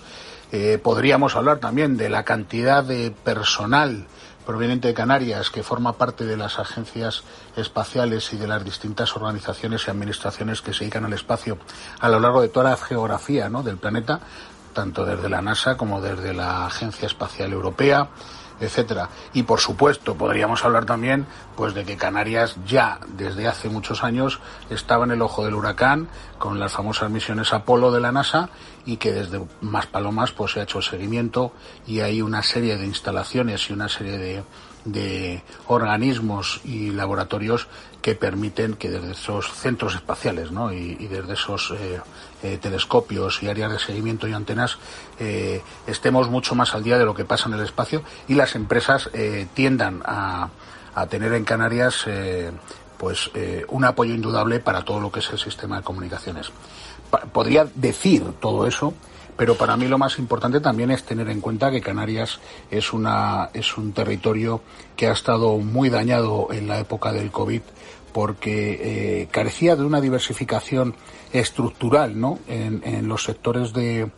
[0.52, 4.06] Eh, podríamos hablar también de la cantidad de personal
[4.46, 7.22] proveniente de Canarias que forma parte de las agencias
[7.56, 11.58] espaciales y de las distintas organizaciones y administraciones que se dedican al espacio
[12.00, 14.20] a lo largo de toda la geografía del planeta,
[14.72, 18.08] tanto desde la NASA como desde la Agencia Espacial Europea
[18.62, 19.08] etcétera.
[19.32, 21.26] Y por supuesto, podríamos hablar también
[21.56, 26.08] pues de que Canarias ya desde hace muchos años estaba en el ojo del huracán
[26.38, 28.48] con las famosas misiones Apolo de la NASA
[28.84, 31.52] y que desde Maspalomas pues se ha hecho seguimiento
[31.86, 34.42] y hay una serie de instalaciones y una serie de
[34.84, 37.68] de organismos y laboratorios
[38.00, 40.72] que permiten que desde esos centros espaciales ¿no?
[40.72, 42.00] y, desde esos eh,
[42.42, 44.78] eh, telescopios y áreas de seguimiento y antenas
[45.20, 48.56] eh, estemos mucho más al día de lo que pasa en el espacio y las
[48.56, 49.08] empresas
[49.54, 50.48] tiendan a,
[50.94, 52.06] a, tener en Canarias
[52.98, 53.30] pues
[53.68, 56.50] un apoyo indudable para todo lo que es el sistema de comunicaciones.
[57.32, 58.94] Podría decir todo eso
[59.36, 62.38] pero para mí lo más importante también es tener en cuenta que Canarias
[62.70, 64.60] es, una, es un territorio
[64.94, 67.62] que ha estado muy dañado en la época del COVID
[68.12, 70.94] porque eh, carecía de una diversificación
[71.32, 72.38] estructural ¿no?
[72.46, 74.10] en, en los sectores de,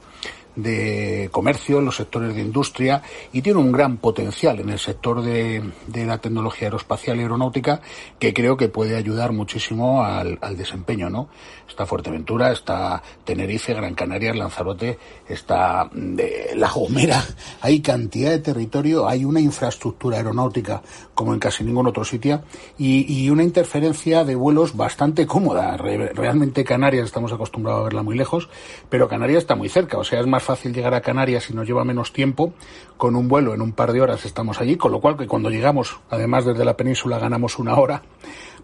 [0.57, 3.03] de comercio, en los sectores de industria
[3.33, 7.81] y tiene un gran potencial en el sector de, de la tecnología aeroespacial y aeronáutica
[8.19, 11.29] que creo que puede ayudar muchísimo al, al, desempeño, ¿no?
[11.69, 14.99] Está Fuerteventura, está Tenerife, Gran Canaria, Lanzarote,
[15.29, 17.23] está de La Gomera,
[17.61, 20.83] hay cantidad de territorio, hay una infraestructura aeronáutica
[21.15, 22.43] como en casi ningún otro sitio
[22.79, 25.77] y, y una interferencia de vuelos bastante cómoda.
[25.77, 28.49] realmente Canarias estamos acostumbrados a verla muy lejos,
[28.89, 31.66] pero Canarias está muy cerca, o sea, es más fácil llegar a Canarias y nos
[31.66, 32.53] lleva menos tiempo.
[32.97, 35.51] Con un vuelo en un par de horas estamos allí, con lo cual que cuando
[35.51, 38.03] llegamos, además desde la península, ganamos una hora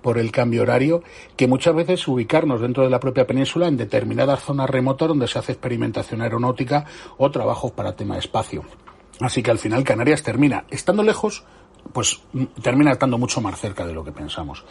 [0.02, 1.02] por el cambio horario,
[1.36, 5.38] que muchas veces ubicarnos dentro de la propia península en determinadas zonas remotas donde se
[5.38, 6.86] hace experimentación aeronáutica
[7.18, 8.64] o trabajos para tema espacio.
[9.20, 11.44] Así que al final Canarias termina estando lejos,
[11.92, 12.20] pues
[12.62, 14.64] termina estando mucho más cerca de lo que pensamos.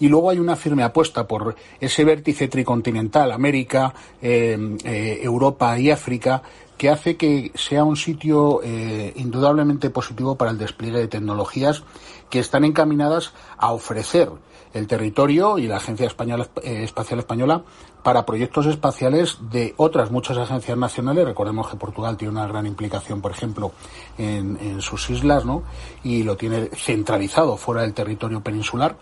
[0.00, 5.90] Y luego hay una firme apuesta por ese vértice tricontinental, América, eh, eh, Europa y
[5.90, 6.42] África,
[6.76, 11.84] que hace que sea un sitio eh, indudablemente positivo para el despliegue de tecnologías
[12.30, 14.28] que están encaminadas a ofrecer
[14.72, 17.62] el territorio y la Agencia Española, Espacial Española
[18.04, 21.24] para proyectos espaciales de otras muchas agencias nacionales.
[21.24, 23.72] Recordemos que Portugal tiene una gran implicación, por ejemplo,
[24.18, 25.62] en, sus islas, ¿no?
[26.04, 28.96] Y lo tiene centralizado fuera del territorio peninsular.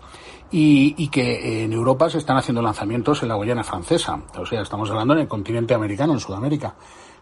[0.51, 4.21] Y, y, que en Europa se están haciendo lanzamientos en la Guayana francesa.
[4.37, 6.75] O sea, estamos hablando en el continente americano, en Sudamérica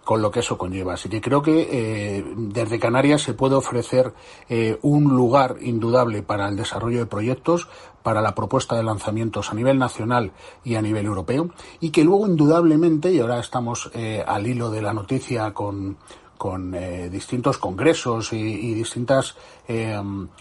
[0.04, 0.94] con lo que eso conlleva.
[0.94, 4.14] Así que creo que eh, desde Canarias se puede ofrecer
[4.50, 7.68] eh, un lugar indudable para el desarrollo de proyectos,
[8.04, 10.32] para la propuesta de lanzamientos a nivel nacional
[10.64, 14.82] y a nivel europeo, y que luego indudablemente, y ahora estamos eh, al hilo de
[14.82, 15.98] la noticia con,
[16.38, 16.72] con
[17.12, 19.36] distintos congresos y, y distintas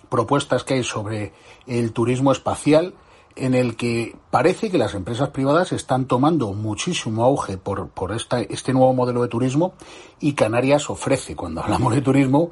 [0.09, 1.35] propuestas que hay sobre
[1.67, 2.95] el turismo espacial,
[3.37, 8.41] en el que parece que las empresas privadas están tomando muchísimo auge por, por esta,
[8.41, 9.75] este nuevo modelo de turismo
[10.19, 12.51] y Canarias ofrece, cuando hablamos de turismo,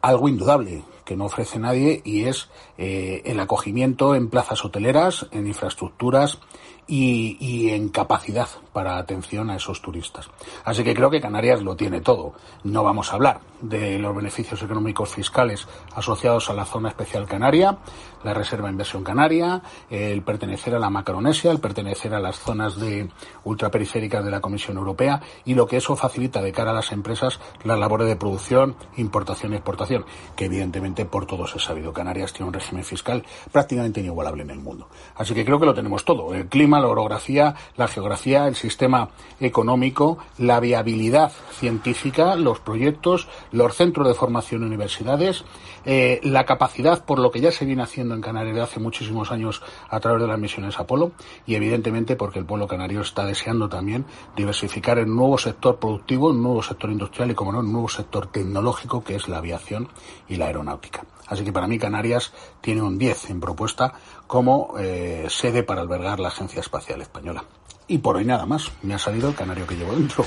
[0.00, 2.48] algo indudable que no ofrece nadie y es
[2.78, 6.38] eh, el acogimiento en plazas hoteleras, en infraestructuras
[6.86, 10.28] y, y, en capacidad para atención a esos turistas.
[10.64, 12.34] Así que creo que Canarias lo tiene todo.
[12.64, 17.78] No vamos a hablar de los beneficios económicos fiscales asociados a la zona especial canaria,
[18.24, 22.78] la Reserva de Inversión Canaria, el pertenecer a la Macronesia, el pertenecer a las zonas
[22.78, 23.08] de
[23.44, 27.40] ultraperiféricas de la Comisión Europea y lo que eso facilita de cara a las empresas
[27.64, 30.04] las labores de producción, importación y exportación,
[30.36, 31.92] que evidentemente por todos es sabido.
[31.92, 34.88] Canarias tiene un régimen fiscal prácticamente inigualable en el mundo.
[35.16, 36.34] Así que creo que lo tenemos todo.
[36.34, 39.10] El clima, la orografía, la geografía, el sistema
[39.40, 45.44] económico, la viabilidad científica, los proyectos, los centros de formación universidades,
[45.84, 49.62] eh, la capacidad por lo que ya se viene haciendo en Canarias hace muchísimos años
[49.88, 51.12] a través de las misiones Apolo
[51.46, 54.04] y evidentemente porque el pueblo canario está deseando también
[54.36, 58.26] diversificar un nuevo sector productivo, un nuevo sector industrial y como no, un nuevo sector
[58.26, 59.88] tecnológico que es la aviación
[60.28, 61.04] y la aeronáutica.
[61.26, 63.94] Así que para mí Canarias tiene un 10 en propuesta
[64.26, 67.44] como eh, sede para albergar la Agencia Espacial Española.
[67.88, 68.70] Y por hoy nada más.
[68.82, 70.24] Me ha salido el canario que llevo dentro.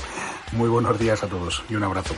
[0.52, 2.14] Muy buenos días a todos y un abrazo.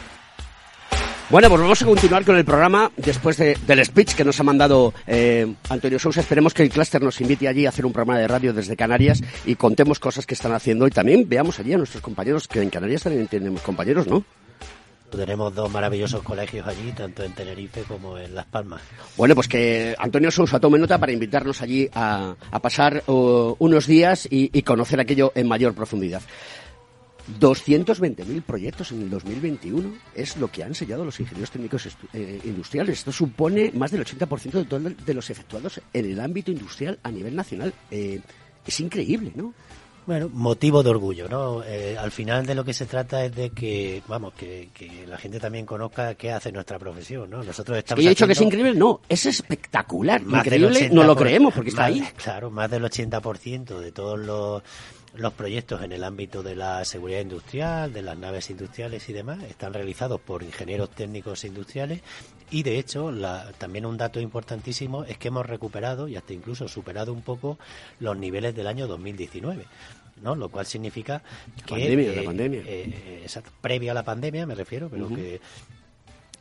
[1.30, 4.94] Bueno, pues vamos a continuar con el programa después del speech que nos ha mandado
[5.06, 6.22] eh, Antonio Sousa.
[6.22, 9.22] Esperemos que el clúster nos invite allí a hacer un programa de radio desde Canarias
[9.44, 12.70] y contemos cosas que están haciendo y también veamos allí a nuestros compañeros, que en
[12.70, 14.24] Canarias también tenemos compañeros, ¿no?
[15.10, 18.80] Tenemos dos maravillosos colegios allí, tanto en Tenerife como en Las Palmas.
[19.16, 24.26] Bueno, pues que Antonio Sousa tome nota para invitarnos allí a, pasar uh, unos días
[24.30, 26.22] y conocer aquello en mayor profundidad.
[27.40, 32.98] 220.000 proyectos en el 2021 es lo que han sellado los ingenieros técnicos eh, industriales.
[32.98, 37.36] Esto supone más del 80% de, de los efectuados en el ámbito industrial a nivel
[37.36, 37.72] nacional.
[37.90, 38.20] Eh,
[38.66, 39.54] es increíble, ¿no?
[40.08, 41.62] Bueno, motivo de orgullo, ¿no?
[41.62, 44.70] Eh, al final de lo que se trata es de que, vamos, que,
[45.06, 47.42] la gente también conozca qué hace nuestra profesión, ¿no?
[47.42, 48.02] Nosotros estamos.
[48.02, 50.22] he dicho que es increíble, no, es espectacular.
[50.22, 52.02] Increíble, no lo creemos porque está ahí.
[52.16, 54.62] Claro, más del 80% de todos los
[55.14, 59.42] los proyectos en el ámbito de la seguridad industrial, de las naves industriales y demás
[59.44, 62.00] están realizados por ingenieros técnicos industriales
[62.50, 63.12] y de hecho
[63.58, 67.58] también un dato importantísimo es que hemos recuperado y hasta incluso superado un poco
[68.00, 69.64] los niveles del año 2019.
[70.22, 70.34] ¿no?
[70.34, 71.22] Lo cual significa
[71.64, 72.60] que pandemia, la pandemia.
[72.66, 75.40] Eh, eh, previa a la pandemia me refiero, pero que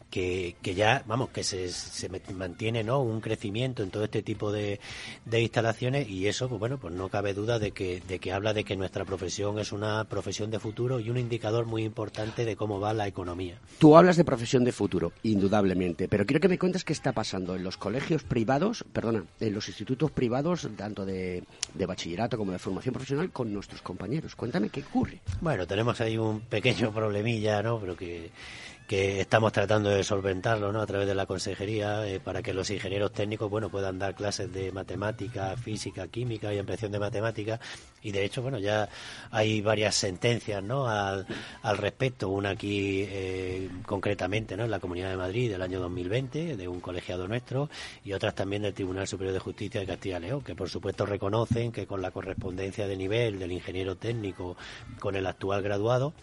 [0.10, 3.02] que, que ya, vamos, que se, se mantiene ¿no?
[3.02, 4.80] un crecimiento en todo este tipo de,
[5.26, 8.54] de instalaciones y eso, pues bueno, pues no cabe duda de que, de que habla
[8.54, 12.56] de que nuestra profesión es una profesión de futuro y un indicador muy importante de
[12.56, 13.60] cómo va la economía.
[13.80, 17.56] Tú hablas de profesión de futuro, indudablemente, pero quiero que me cuentes qué está pasando
[17.56, 21.44] en los colegios privados, perdona, en los institutos privados, tanto de,
[21.74, 24.36] de bachillerato como de formación profesional, con nuestros compañeros.
[24.36, 25.20] Cuéntame qué ocurre.
[25.42, 27.80] Bueno, tenemos ahí un pequeño problemilla, ¿no?
[27.80, 28.32] Pero que
[28.88, 30.82] que estamos tratando de solventarlo ¿no?
[30.82, 34.52] a través de la consejería eh, para que los ingenieros técnicos bueno puedan dar clases
[34.54, 37.60] de matemática, física, química y ampliación de matemáticas
[38.02, 38.88] y de hecho bueno ya
[39.30, 40.88] hay varias sentencias ¿no?
[40.88, 41.28] al,
[41.64, 44.64] al respecto una aquí eh, concretamente ¿no?
[44.64, 47.70] en la Comunidad de Madrid del año 2020 de un colegiado nuestro
[48.06, 51.06] y otras también del Tribunal Superior de Justicia de Castilla y León que por supuesto
[51.06, 54.56] reconocen que con la correspondencia de nivel del ingeniero técnico
[55.00, 56.14] con el actual graduado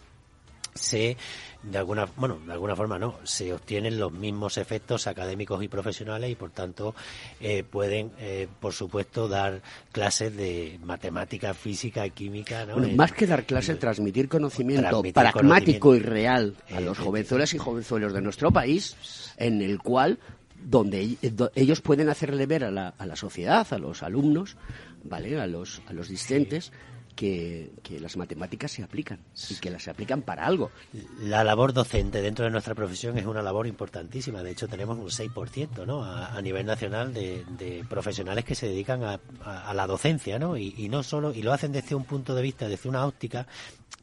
[0.75, 1.15] se
[1.63, 6.29] de alguna bueno de alguna forma no se obtienen los mismos efectos académicos y profesionales
[6.29, 6.93] y por tanto
[7.39, 9.61] eh, pueden eh, por supuesto dar
[9.93, 12.77] clases de matemática física química ¿no?
[12.89, 18.21] más que dar clases transmitir conocimiento pragmático y real a los jovenzuelas y jovenzuelos de
[18.21, 20.19] nuestro país en el cual
[20.61, 21.17] donde
[21.55, 24.57] ellos pueden hacerle ver a la, a la sociedad, a los alumnos,
[25.03, 25.39] ¿vale?
[25.39, 26.71] A los, a los discentes,
[27.15, 30.71] que, las matemáticas se aplican y que las se aplican para algo.
[31.19, 34.43] La labor docente dentro de nuestra profesión es una labor importantísima.
[34.43, 36.03] De hecho, tenemos un 6% ¿no?
[36.03, 40.57] a, nivel nacional de, profesionales que se dedican a, la docencia, ¿no?
[40.57, 43.47] Y, y, no solo, y lo hacen desde un punto de vista, desde una óptica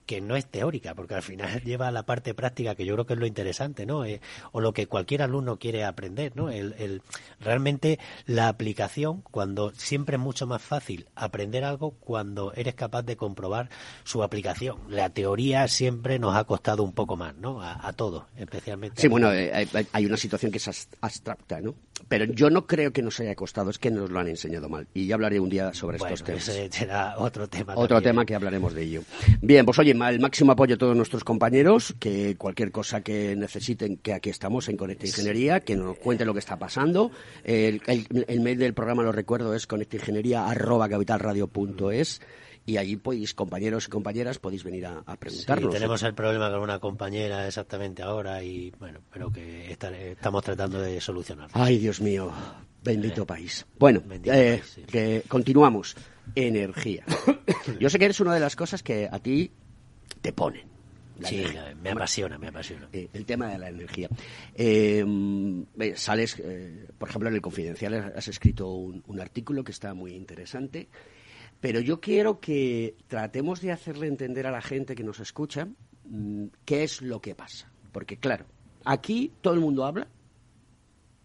[0.06, 3.06] que no es teórica, porque al final lleva a la parte práctica, que yo creo
[3.06, 4.04] que es lo interesante, ¿no?
[4.04, 4.20] Eh,
[4.52, 6.50] o lo que cualquier alumno quiere aprender, ¿no?
[6.50, 7.02] El,
[7.40, 13.16] realmente la aplicación, cuando siempre es mucho más fácil aprender algo cuando eres capaz de
[13.16, 13.68] comprobar
[14.04, 14.78] su aplicación.
[14.88, 17.62] La teoría siempre nos ha costado un poco más, ¿no?
[17.62, 19.00] A, todos, especialmente.
[19.00, 21.74] Sí, bueno, eh, hay, una situación que es abstracta, ¿no?
[22.08, 24.86] Pero yo no creo que nos haya costado, es que nos lo han enseñado mal.
[24.94, 26.48] Y ya hablaré un día sobre estos temas.
[26.48, 27.74] Ese será otro tema.
[27.76, 29.02] Otro tema que hablaremos de ello.
[29.40, 33.96] Bien, pues oye, el máximo apoyo a todos nuestros compañeros, que cualquier cosa que necesiten,
[33.96, 37.10] que aquí estamos en Conecta Ingeniería, que nos cuente lo que está pasando.
[37.44, 37.82] El,
[38.40, 42.20] mail del programa, lo recuerdo, es conectaingeniería.capitalradio.es
[42.64, 45.72] y allí podéis, compañeros y compañeras, podéis venir a, a preguntarnos.
[45.72, 51.00] tenemos el problema con una compañera exactamente ahora y bueno, pero que estamos tratando de
[51.00, 51.52] solucionarlo.
[51.54, 52.32] Ay, Dios mío,
[52.82, 53.66] bendito país.
[53.78, 55.96] Bueno, eh, que continuamos.
[56.36, 57.04] Energía.
[57.80, 59.50] Yo sé que eres una de las cosas que a ti
[60.20, 60.66] te ponen.
[61.24, 61.44] sí,
[61.82, 62.88] me apasiona, me apasiona.
[62.92, 64.08] Eh, el tema de la energía.
[64.54, 65.04] Eh,
[65.94, 70.88] sales, eh, por ejemplo, en el Confidencial has escrito un, artículo que está muy interesante,
[71.60, 75.68] pero yo quiero que tratemos de hacerle entender a la gente que nos escucha
[76.04, 77.70] mm, qué es lo que pasa.
[77.92, 78.46] Porque, claro,
[78.84, 80.08] aquí todo el mundo habla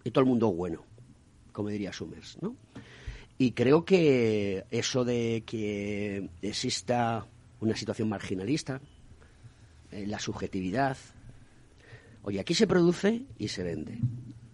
[0.03, 0.83] y todo el mundo bueno,
[1.51, 2.55] como diría Summers, ¿no?
[3.39, 7.27] Y creo que eso de que exista
[7.59, 8.81] una situación marginalista,
[9.91, 10.97] eh, la subjetividad.
[12.23, 13.99] Oye, aquí se produce y se vende.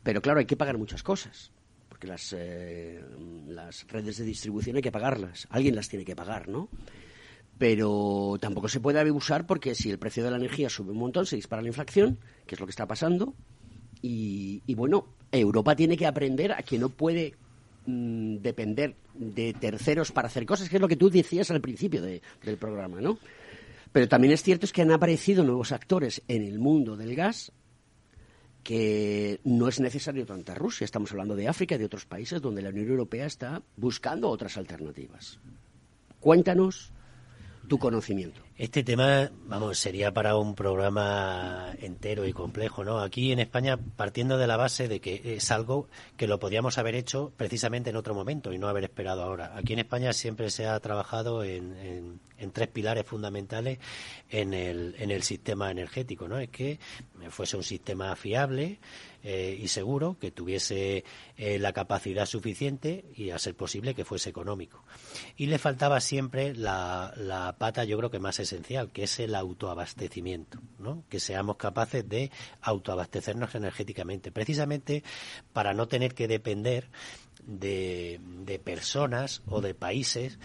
[0.04, 1.52] Pero claro, hay que pagar muchas cosas.
[1.90, 3.04] Porque las, eh,
[3.48, 5.48] las redes de distribución hay que pagarlas.
[5.50, 6.70] Alguien las tiene que pagar, ¿no?
[7.58, 11.26] Pero tampoco se puede abusar porque si el precio de la energía sube un montón,
[11.26, 13.34] se dispara la inflación, que es lo que está pasando.
[14.02, 17.36] Y, y bueno, Europa tiene que aprender a que no puede
[17.86, 22.02] Mm, depender de terceros para hacer cosas, que es lo que tú decías al principio
[22.02, 23.20] del programa, ¿no?
[23.92, 27.52] Pero también es cierto es que han aparecido nuevos actores en el mundo del gas
[28.64, 30.86] que no es necesario tanta Rusia.
[30.86, 34.56] Estamos hablando de África y de otros países donde la Unión Europea está buscando otras
[34.56, 35.40] alternativas.
[36.22, 36.94] Cuéntanos
[37.68, 38.42] tu conocimiento.
[38.56, 43.00] Este tema, vamos, sería para un programa entero y complejo, ¿no?
[43.00, 45.88] Aquí en España, partiendo de la base de que es algo
[46.18, 49.58] que lo podíamos haber hecho precisamente en otro momento y no haber esperado ahora.
[49.58, 53.80] Aquí en España siempre se ha trabajado en, en, tres pilares fundamentales
[54.30, 56.38] en el, en el sistema energético, ¿no?
[56.38, 56.78] Es que
[57.30, 58.80] fuese un sistema fiable,
[59.26, 61.06] eh, y seguro, que tuviese
[61.38, 64.84] eh, la capacidad suficiente y, a ser posible, que fuese económico.
[65.38, 68.53] Y le faltaba siempre la, la pata, yo creo que más esencial,
[68.92, 71.04] que es el autoabastecimiento, ¿no?
[71.10, 72.32] que seamos capaces de
[72.62, 75.04] autoabastecernos energéticamente, precisamente
[75.54, 76.90] para no tener que depender
[77.46, 78.20] de,
[78.64, 80.40] personas o de países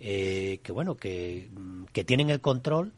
[0.00, 1.48] eh, que bueno que
[2.04, 2.92] tienen el control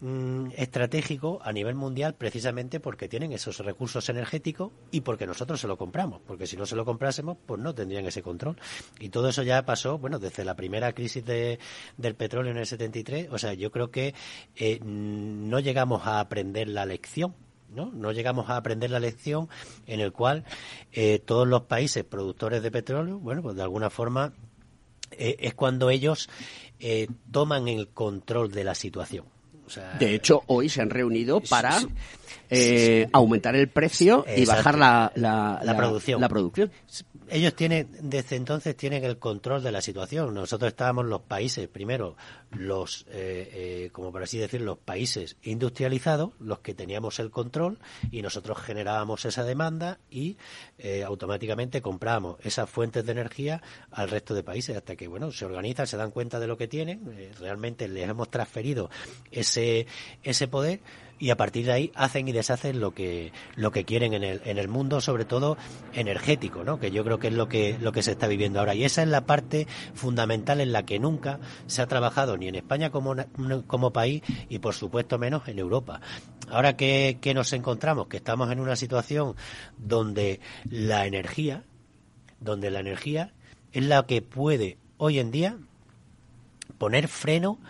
[0.00, 5.68] Mm, estratégico a nivel mundial precisamente porque tienen esos recursos energéticos y porque nosotros se
[5.68, 8.58] lo compramos, porque si no se lo comprásemos, pues no tendrían ese control.
[8.98, 11.60] Y todo eso ya pasó, bueno, desde la primera crisis de,
[11.96, 14.14] del petróleo en el 73, o sea, yo creo que
[14.56, 17.34] eh, no llegamos a aprender la lección
[17.70, 17.90] ¿no?
[17.90, 19.48] No llegamos a aprender la lección
[19.86, 20.44] en el cual
[20.92, 24.32] eh, todos los países productores de petróleo, bueno, pues de alguna forma
[25.12, 26.28] eh, es cuando ellos
[27.32, 29.33] toman el control de la situación
[29.98, 31.80] de hecho, hoy se han reunido para
[32.50, 36.20] eh, aumentar el precio y bajar la, la, producción.
[36.20, 36.70] la producción
[37.34, 40.32] ellos tienen, desde entonces tienen el control de la situación.
[40.34, 42.16] Nosotros estábamos los países, primero,
[42.52, 47.80] los, eh, eh, como por así decir, los países industrializados, los que teníamos el control
[48.12, 50.36] y nosotros generábamos esa demanda y
[50.78, 53.60] eh, automáticamente comprábamos esas fuentes de energía
[53.90, 56.68] al resto de países hasta que, bueno, se organizan, se dan cuenta de lo que
[56.68, 58.90] tienen, realmente les hemos transferido
[59.32, 59.88] ese,
[60.22, 60.78] ese poder
[61.24, 64.42] y a partir de ahí hacen y deshacen lo que lo que quieren en el,
[64.44, 65.56] en el mundo sobre todo
[65.94, 68.74] energético no que yo creo que es lo que lo que se está viviendo ahora.
[68.74, 72.56] Y esa es la parte fundamental en la que nunca se ha trabajado ni en
[72.56, 73.16] España como
[73.66, 76.02] como país y por supuesto menos en Europa.
[76.50, 79.34] Ahora que, que nos encontramos que estamos en una situación
[79.78, 81.64] donde la energía
[82.38, 83.32] donde la energía
[83.72, 85.56] es la que puede hoy en día
[86.76, 87.60] poner freno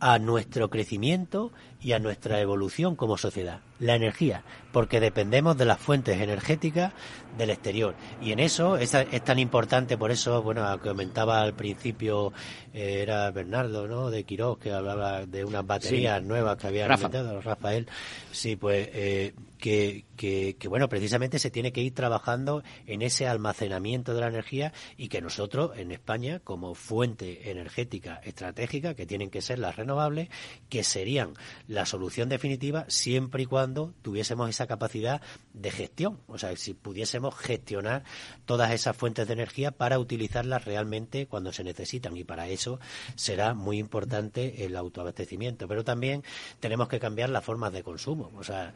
[0.00, 1.52] a nuestro crecimiento
[1.82, 6.92] y a nuestra evolución como sociedad, la energía, porque dependemos de las fuentes energéticas
[7.36, 7.94] del exterior.
[8.20, 12.32] Y en eso es, es tan importante, por eso, bueno, comentaba al principio,
[12.72, 17.40] eh, era Bernardo, ¿no?, de Quirós, que hablaba de unas baterías nuevas que había inventado,
[17.40, 17.88] Rafael.
[18.30, 24.14] Sí, pues eh, que, que, bueno, precisamente se tiene que ir trabajando en ese almacenamiento
[24.14, 29.42] de la energía y que nosotros en España, como fuente energética estratégica, que tienen que
[29.42, 30.28] ser las renovables,
[30.68, 31.34] que serían
[31.66, 35.20] la solución definitiva siempre y cuando tuviésemos esa capacidad
[35.54, 38.04] de gestión, o sea, si pudiésemos gestionar
[38.44, 42.16] todas esas fuentes de energía para utilizarlas realmente cuando se necesitan.
[42.16, 42.78] Y para eso
[43.16, 46.22] será muy importante el autoabastecimiento, pero también
[46.60, 48.72] tenemos que cambiar las formas de consumo, o sea,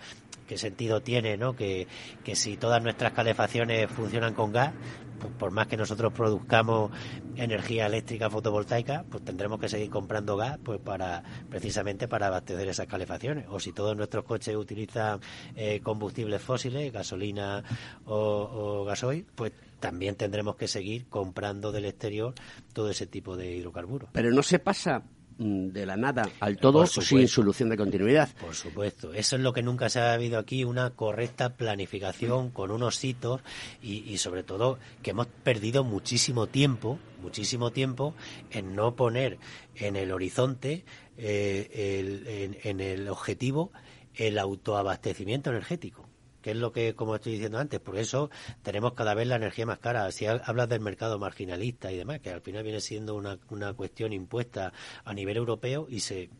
[0.47, 1.87] qué sentido tiene, Que,
[2.25, 4.73] que si todas nuestras calefacciones funcionan con gas,
[5.19, 6.91] pues por más que nosotros produzcamos
[7.37, 12.87] energía eléctrica fotovoltaica, pues tendremos que seguir comprando gas, pues para precisamente para abastecer esas
[12.87, 13.47] calefacciones.
[13.49, 15.21] O si todos nuestros coches utilizan
[15.55, 17.63] eh, combustibles fósiles, gasolina
[18.05, 22.35] o, o gasoil, pues también tendremos que seguir comprando del exterior
[22.73, 24.11] todo ese tipo de hidrocarburos.
[24.13, 25.03] Pero no se pasa
[25.39, 28.29] de la nada al todo sin solución de continuidad.
[28.41, 32.71] Por supuesto, eso es lo que nunca se ha habido aquí, una correcta planificación con
[32.71, 33.43] unos hitos
[33.83, 38.15] y, sobre todo que hemos perdido muchísimo tiempo, muchísimo tiempo
[38.51, 39.39] en no poner
[39.75, 40.85] en el horizonte,
[41.19, 43.73] eh, en el objetivo,
[44.15, 46.06] el autoabastecimiento energético
[46.47, 48.31] que es lo que, como estoy diciendo antes, por eso
[48.63, 50.09] tenemos cada vez la energía más cara.
[50.13, 54.13] Si hablas del mercado marginalista y demás, que al final viene siendo una, una cuestión
[54.13, 54.73] impuesta
[55.05, 56.31] a nivel europeo y se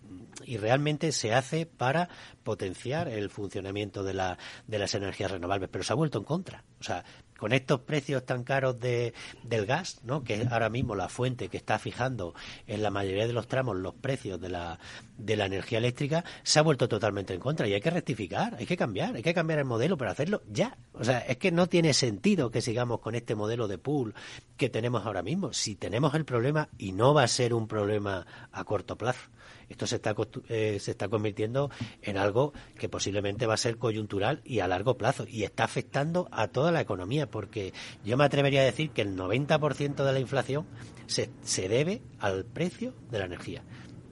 [0.45, 2.09] y realmente se hace para
[2.45, 4.39] potenciar el funcionamiento de, la,
[4.69, 6.63] de las energías renovables, pero se ha vuelto en contra.
[6.79, 7.05] O sea,
[7.39, 10.23] con estos precios tan caros de, del gas, ¿no?
[10.25, 12.35] que es ahora mismo la fuente que está fijando
[12.67, 14.79] en la mayoría de los tramos los precios de la,
[15.19, 18.67] de la energía eléctrica, se ha vuelto totalmente en contra y hay que rectificar, hay
[18.67, 20.77] que cambiar, hay que cambiar el modelo, pero hacerlo ya.
[20.95, 24.15] O sea, es que no tiene sentido que sigamos con este modelo de pool
[24.57, 25.53] que tenemos ahora mismo.
[25.53, 29.21] Si tenemos el problema, y no va a ser un problema a corto plazo,
[29.69, 30.15] esto se está,
[30.49, 31.71] eh, se está convirtiendo
[32.03, 36.29] en algo que posiblemente va a ser coyuntural y a largo plazo y está afectando
[36.31, 37.73] a toda la economía porque
[38.05, 40.67] yo me atrevería a decir que el 90% de la inflación
[41.07, 43.63] se, se debe al precio de la energía.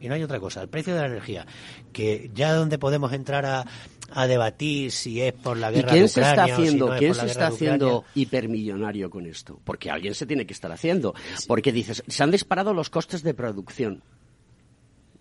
[0.01, 1.47] Y no hay otra cosa, el precio de la energía,
[1.93, 3.65] que ya donde podemos entrar a,
[4.11, 6.89] a debatir si es por la guerra ¿Y quién de se está Ucrania haciendo, o
[6.89, 7.55] si no es quién por la se está Ucrania.
[7.55, 9.61] haciendo hipermillonario con esto?
[9.65, 11.15] Porque alguien se tiene que estar haciendo.
[11.47, 14.03] Porque dices, se han disparado los costes de producción.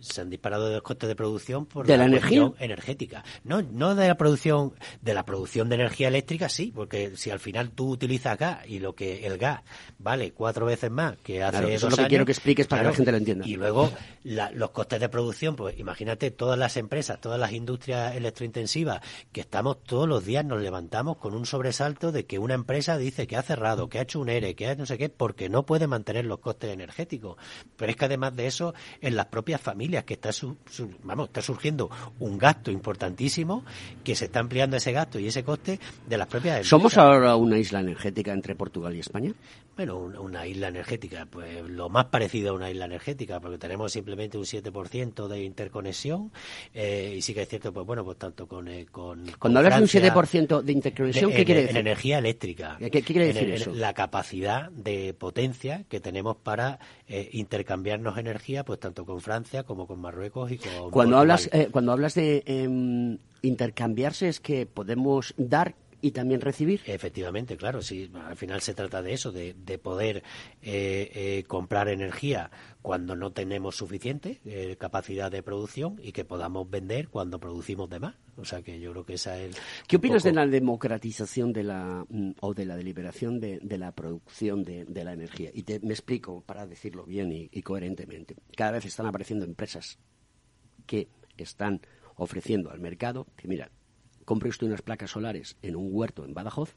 [0.03, 2.65] Se han disparado los costes de producción por ¿De la cuestión energía?
[2.65, 3.23] energética.
[3.43, 7.39] No, no de la producción, de la producción de energía eléctrica sí, porque si al
[7.39, 9.61] final tú utilizas gas y lo que el gas
[9.99, 12.31] vale cuatro veces más que hace Claro, eso es dos lo que años, quiero que
[12.33, 13.47] expliques para que la gente lo entienda.
[13.47, 13.91] Y luego
[14.23, 19.01] la- los costes de producción, pues imagínate todas las empresas, todas las industrias electrointensivas
[19.31, 23.27] que estamos todos los días nos levantamos con un sobresalto de que una empresa dice
[23.27, 25.65] que ha cerrado, que ha hecho un ERE, que ha no sé qué, porque no
[25.65, 27.37] puede mantener los costes energéticos.
[27.77, 31.27] Pero es que además de eso, en las propias familias que está su- su- vamos,
[31.27, 31.89] está surgiendo
[32.19, 33.63] un gasto importantísimo
[34.03, 36.69] que se está ampliando ese gasto y ese coste de las propias empresas.
[36.69, 39.31] ¿Somos ahora una isla energética entre Portugal y España?
[39.75, 43.91] Bueno, un- una isla energética, pues lo más parecido a una isla energética, porque tenemos
[43.91, 46.31] simplemente un 7% de interconexión
[46.75, 48.67] eh, y sí que es cierto, pues bueno, pues tanto con...
[48.67, 51.61] eh, con Cuando con hablas de un Francia, 7% de interconexión, de- ¿qué en- quiere
[51.61, 51.79] en decir?
[51.79, 52.75] energía eléctrica.
[52.79, 53.71] ¿Qué- qué quiere En- decir en- eso?
[53.73, 59.87] La capacidad de potencia que tenemos para eh, intercambiarnos energía, pues tanto con Francia como
[59.87, 61.13] con Marruecos y con Cuando Portugal.
[61.19, 66.81] hablas, eh, cuando hablas de em, intercambiarse, es que podemos dar y también recibir.
[66.85, 70.17] Efectivamente, claro, sí, al final se trata de eso, de, de poder
[70.61, 72.51] eh, eh, comprar energía
[72.81, 78.01] cuando no tenemos suficiente eh, capacidad de producción y que podamos vender cuando producimos de
[78.01, 78.15] más.
[78.35, 79.55] O sea que yo creo que esa es.
[79.87, 83.77] ¿Qué opinas poco- de la democratización de la, mm, o de la deliberación de, de
[83.77, 85.51] la producción de, de la energía?
[85.53, 88.35] Y te, me explico para decirlo bien y, y coherentemente.
[88.57, 89.97] Cada vez están apareciendo empresas
[90.85, 91.79] que están
[92.15, 93.71] ofreciendo al mercado que, mira,
[94.25, 96.75] compre usted unas placas solares en un huerto en Badajoz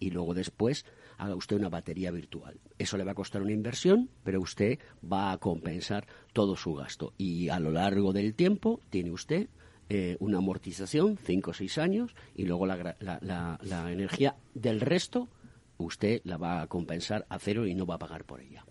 [0.00, 0.84] y luego después
[1.18, 2.58] haga usted una batería virtual.
[2.78, 4.78] Eso le va a costar una inversión, pero usted
[5.10, 7.12] va a compensar todo su gasto.
[7.16, 9.48] Y a lo largo del tiempo tiene usted
[9.88, 15.28] eh, una amortización, cinco o seis años, y luego la, la- la- energía del resto
[15.76, 18.64] usted la va a compensar a cero y no va a pagar por ella.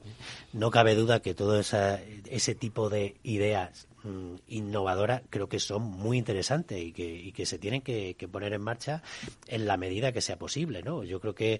[0.54, 6.18] No cabe duda que todo ese tipo de ideas mm, innovadoras creo que son muy
[6.18, 9.04] interesantes y que, y que se tienen que, poner en marcha
[9.48, 11.04] en la medida que sea posible, ¿no?
[11.04, 11.60] Yo creo que,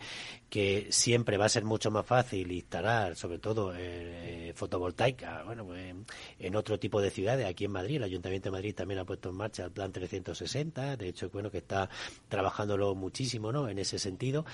[0.50, 5.96] que siempre va a ser mucho más fácil instalar, sobre todo eh, fotovoltaica, bueno, pues,
[6.40, 7.46] en otro tipo de ciudades.
[7.46, 10.98] Aquí en Madrid, el Ayuntamiento de Madrid también ha puesto en marcha el Plan 360,
[10.98, 11.90] de hecho, bueno, que está
[12.30, 13.68] trabajándolo muchísimo, ¿no?
[13.68, 14.46] En ese sentido,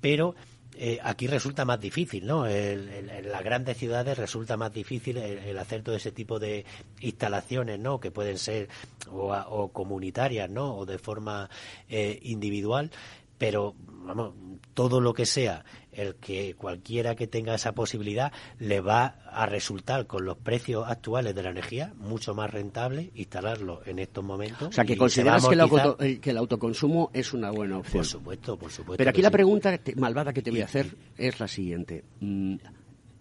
[0.00, 0.34] pero
[0.74, 2.46] eh, aquí resulta más difícil, ¿no?
[2.46, 6.66] en las grandes ciudades resulta más difícil el, hacer todo ese tipo de
[7.00, 7.98] instalaciones, ¿no?
[7.98, 8.68] Que pueden ser
[9.10, 10.76] o, comunitarias, ¿no?
[10.76, 11.48] O de forma
[11.88, 12.90] eh, individual,
[13.38, 14.34] pero vamos,
[14.74, 15.64] todo lo que sea
[15.96, 21.34] el que cualquiera que tenga esa posibilidad le va a resultar con los precios actuales
[21.34, 24.68] de la energía mucho más rentable instalarlo en estos momentos.
[24.68, 28.00] O sea, que consideras que el, que el, autoconsumo es una buena opción.
[28.00, 28.98] Por supuesto, por supuesto.
[28.98, 32.04] Pero aquí la pregunta malvada que te voy a hacer es la siguiente.
[32.20, 32.56] Mm,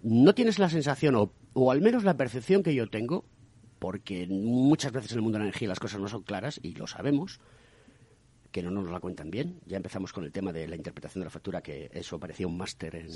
[0.04, 3.26] ¿No tienes la sensación, o, o al menos la percepción que yo tengo,
[3.80, 6.74] porque muchas veces en el mundo de la energía las cosas no son claras y
[6.74, 7.40] lo sabemos,
[8.56, 9.60] que no nos la cuentan bien.
[9.66, 12.56] Ya empezamos con el tema de la interpretación de la factura, que eso parecía un
[12.56, 13.10] máster en,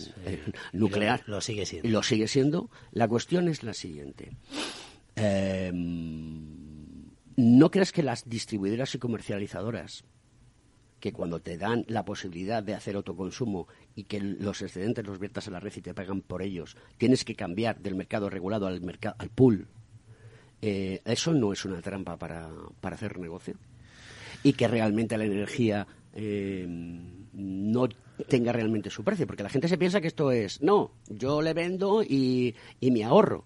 [0.73, 1.23] nuclear.
[1.27, 1.87] Lo, sigue siendo.
[1.87, 2.69] Y lo sigue siendo.
[2.91, 4.33] La cuestión es la siguiente.
[5.15, 7.05] Em,
[7.37, 10.03] ¿No crees que las distribuidoras y comercializadoras,
[10.99, 15.47] que cuando te dan la posibilidad de hacer autoconsumo y que los excedentes los viertas
[15.47, 18.81] a la red y te pagan por ellos, tienes que cambiar del mercado regulado al,
[18.81, 19.69] mercado, al pool?
[20.61, 23.55] Eh, ¿Eso no es una trampa para, para hacer negocio?
[24.43, 27.89] Y que realmente la energía eh, no
[28.27, 31.53] tenga realmente su precio, porque la gente se piensa que esto es, no, yo le
[31.53, 33.45] vendo y, y me ahorro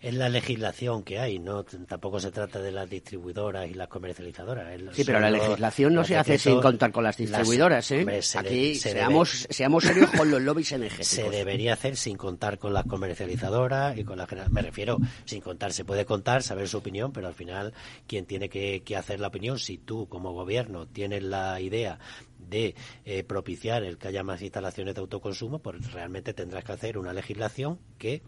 [0.00, 4.66] es la legislación que hay, no tampoco se trata de las distribuidoras y las comercializadoras.
[4.92, 8.06] Sí, pero la legislación no se hace sin contar con las distribuidoras, ¿eh?
[8.36, 11.06] Aquí seamos, seamos serios con los lobbies energéticos.
[11.06, 15.72] Se debería hacer sin contar con las comercializadoras y con las me refiero sin contar,
[15.72, 17.74] se puede contar, saber su opinión, pero al final
[18.06, 21.98] quien tiene que, hacer la opinión, si tú como gobierno tienes la idea
[22.38, 22.74] de
[23.04, 27.12] eh, propiciar el que haya más instalaciones de autoconsumo, pues realmente tendrás que hacer una
[27.12, 28.22] legislación que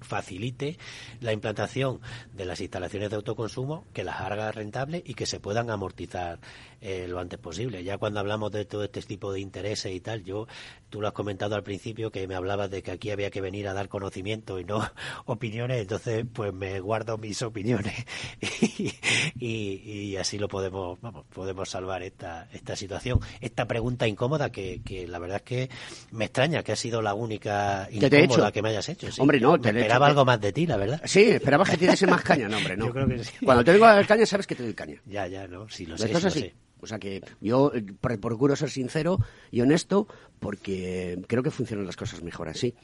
[0.00, 0.78] facilite
[1.20, 2.00] la implantación
[2.32, 6.40] de las instalaciones de autoconsumo, que las haga rentables y que se puedan amortizar
[6.80, 7.84] eh, lo antes posible.
[7.84, 10.46] Ya cuando hablamos de todo este tipo de intereses y tal, yo,
[10.88, 13.68] tú lo has comentado al principio que me hablabas de que aquí había que venir
[13.68, 14.80] a dar conocimiento y no
[15.26, 17.94] opiniones, entonces pues me guardo mis opiniones
[19.38, 23.20] y, así lo podemos, vamos, podemos salvar esta, esta situación.
[23.40, 25.70] Esta pregunta incómoda que, que la verdad es que
[26.10, 29.08] me extraña que ha sido la única incómoda que me hayas hecho.
[29.18, 31.00] Hombre, no, te esperaba algo más de ti, la verdad.
[31.04, 32.86] Sí, esperabas que diese más caña, no, hombre, no.
[32.90, 33.32] Yo creo que sí.
[33.44, 35.00] Cuando te digo caña, sabes que te doy caña.
[35.06, 36.06] Ya, ya, no, sí, lo sé.
[36.06, 36.52] Esto es así.
[36.80, 39.18] O sea que yo eh, procuro ser sincero
[39.50, 40.06] y honesto
[40.38, 42.74] porque creo que funcionan las cosas mejor así.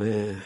[0.00, 0.36] Eh,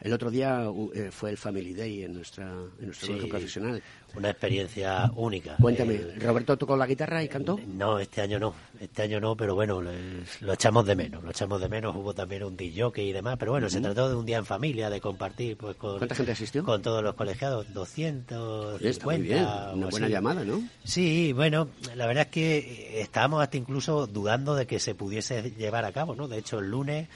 [0.00, 0.64] el otro día
[0.94, 3.82] eh, fue el Family Day en, nuestra, en nuestro colegio profesional.
[4.16, 5.56] Una experiencia única.
[5.60, 7.58] Cuéntame, eh, ¿Roberto tocó la guitarra y cantó?
[7.66, 8.54] No, este año no.
[8.80, 11.22] Este año no, pero bueno, lo, echamos de menos.
[11.22, 11.94] Lo echamos de menos.
[11.94, 13.36] Hubo también un DJ y demás.
[13.38, 15.98] Pero bueno, se trató de un día en familia, de compartir pues con...
[15.98, 16.64] ¿Cuánta gente asistió?
[16.64, 17.72] Con todos los colegiados.
[17.72, 19.72] 250.
[19.74, 20.62] Una buena llamada, ¿no?
[20.84, 25.84] Sí, bueno, la verdad es que estábamos hasta incluso dudando de que se pudiese llevar
[25.84, 26.28] a cabo, ¿no?
[26.28, 27.08] De hecho, el lunes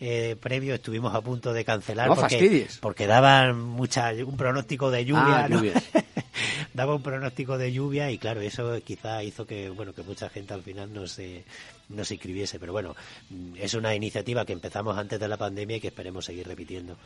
[0.00, 5.44] eh, previo estuvimos a punto de cancelar porque, porque, daban mucha, un pronóstico de lluvia,
[5.44, 5.48] ah,
[6.74, 10.54] daba un pronóstico de lluvia y claro, eso quizá hizo que, bueno, que mucha gente
[10.54, 11.44] al final no se,
[11.88, 12.58] no se inscribiese.
[12.58, 12.94] Pero bueno,
[13.30, 16.96] mm, es una iniciativa que empezamos antes de la pandemia y que esperemos seguir repitiendo.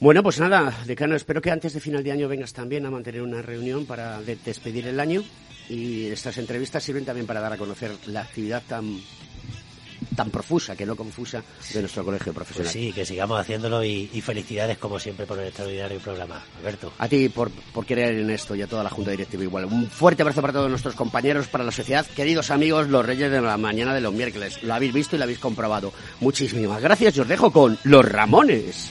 [0.00, 3.22] Bueno, pues nada, decano, espero que antes de final de año vengas también a mantener
[3.22, 5.22] una reunión para despedir el año
[5.68, 9.00] y estas entrevistas sirven también para dar a conocer la actividad tan
[10.14, 11.42] tan profusa, que no confusa,
[11.72, 12.72] de nuestro colegio profesional.
[12.72, 16.42] Pues sí, que sigamos haciéndolo y, felicidades como siempre por el extraordinario programa.
[16.58, 16.92] Alberto.
[16.98, 19.66] A ti por, por querer en esto y a toda la Junta Directiva igual.
[19.66, 22.06] Un fuerte abrazo para todos nuestros compañeros, para la sociedad.
[22.06, 24.62] Queridos amigos, los reyes de la mañana de los miércoles.
[24.62, 25.92] Lo habéis visto y lo habéis comprobado.
[26.20, 28.90] Muchísimas gracias y os dejo con Los Ramones.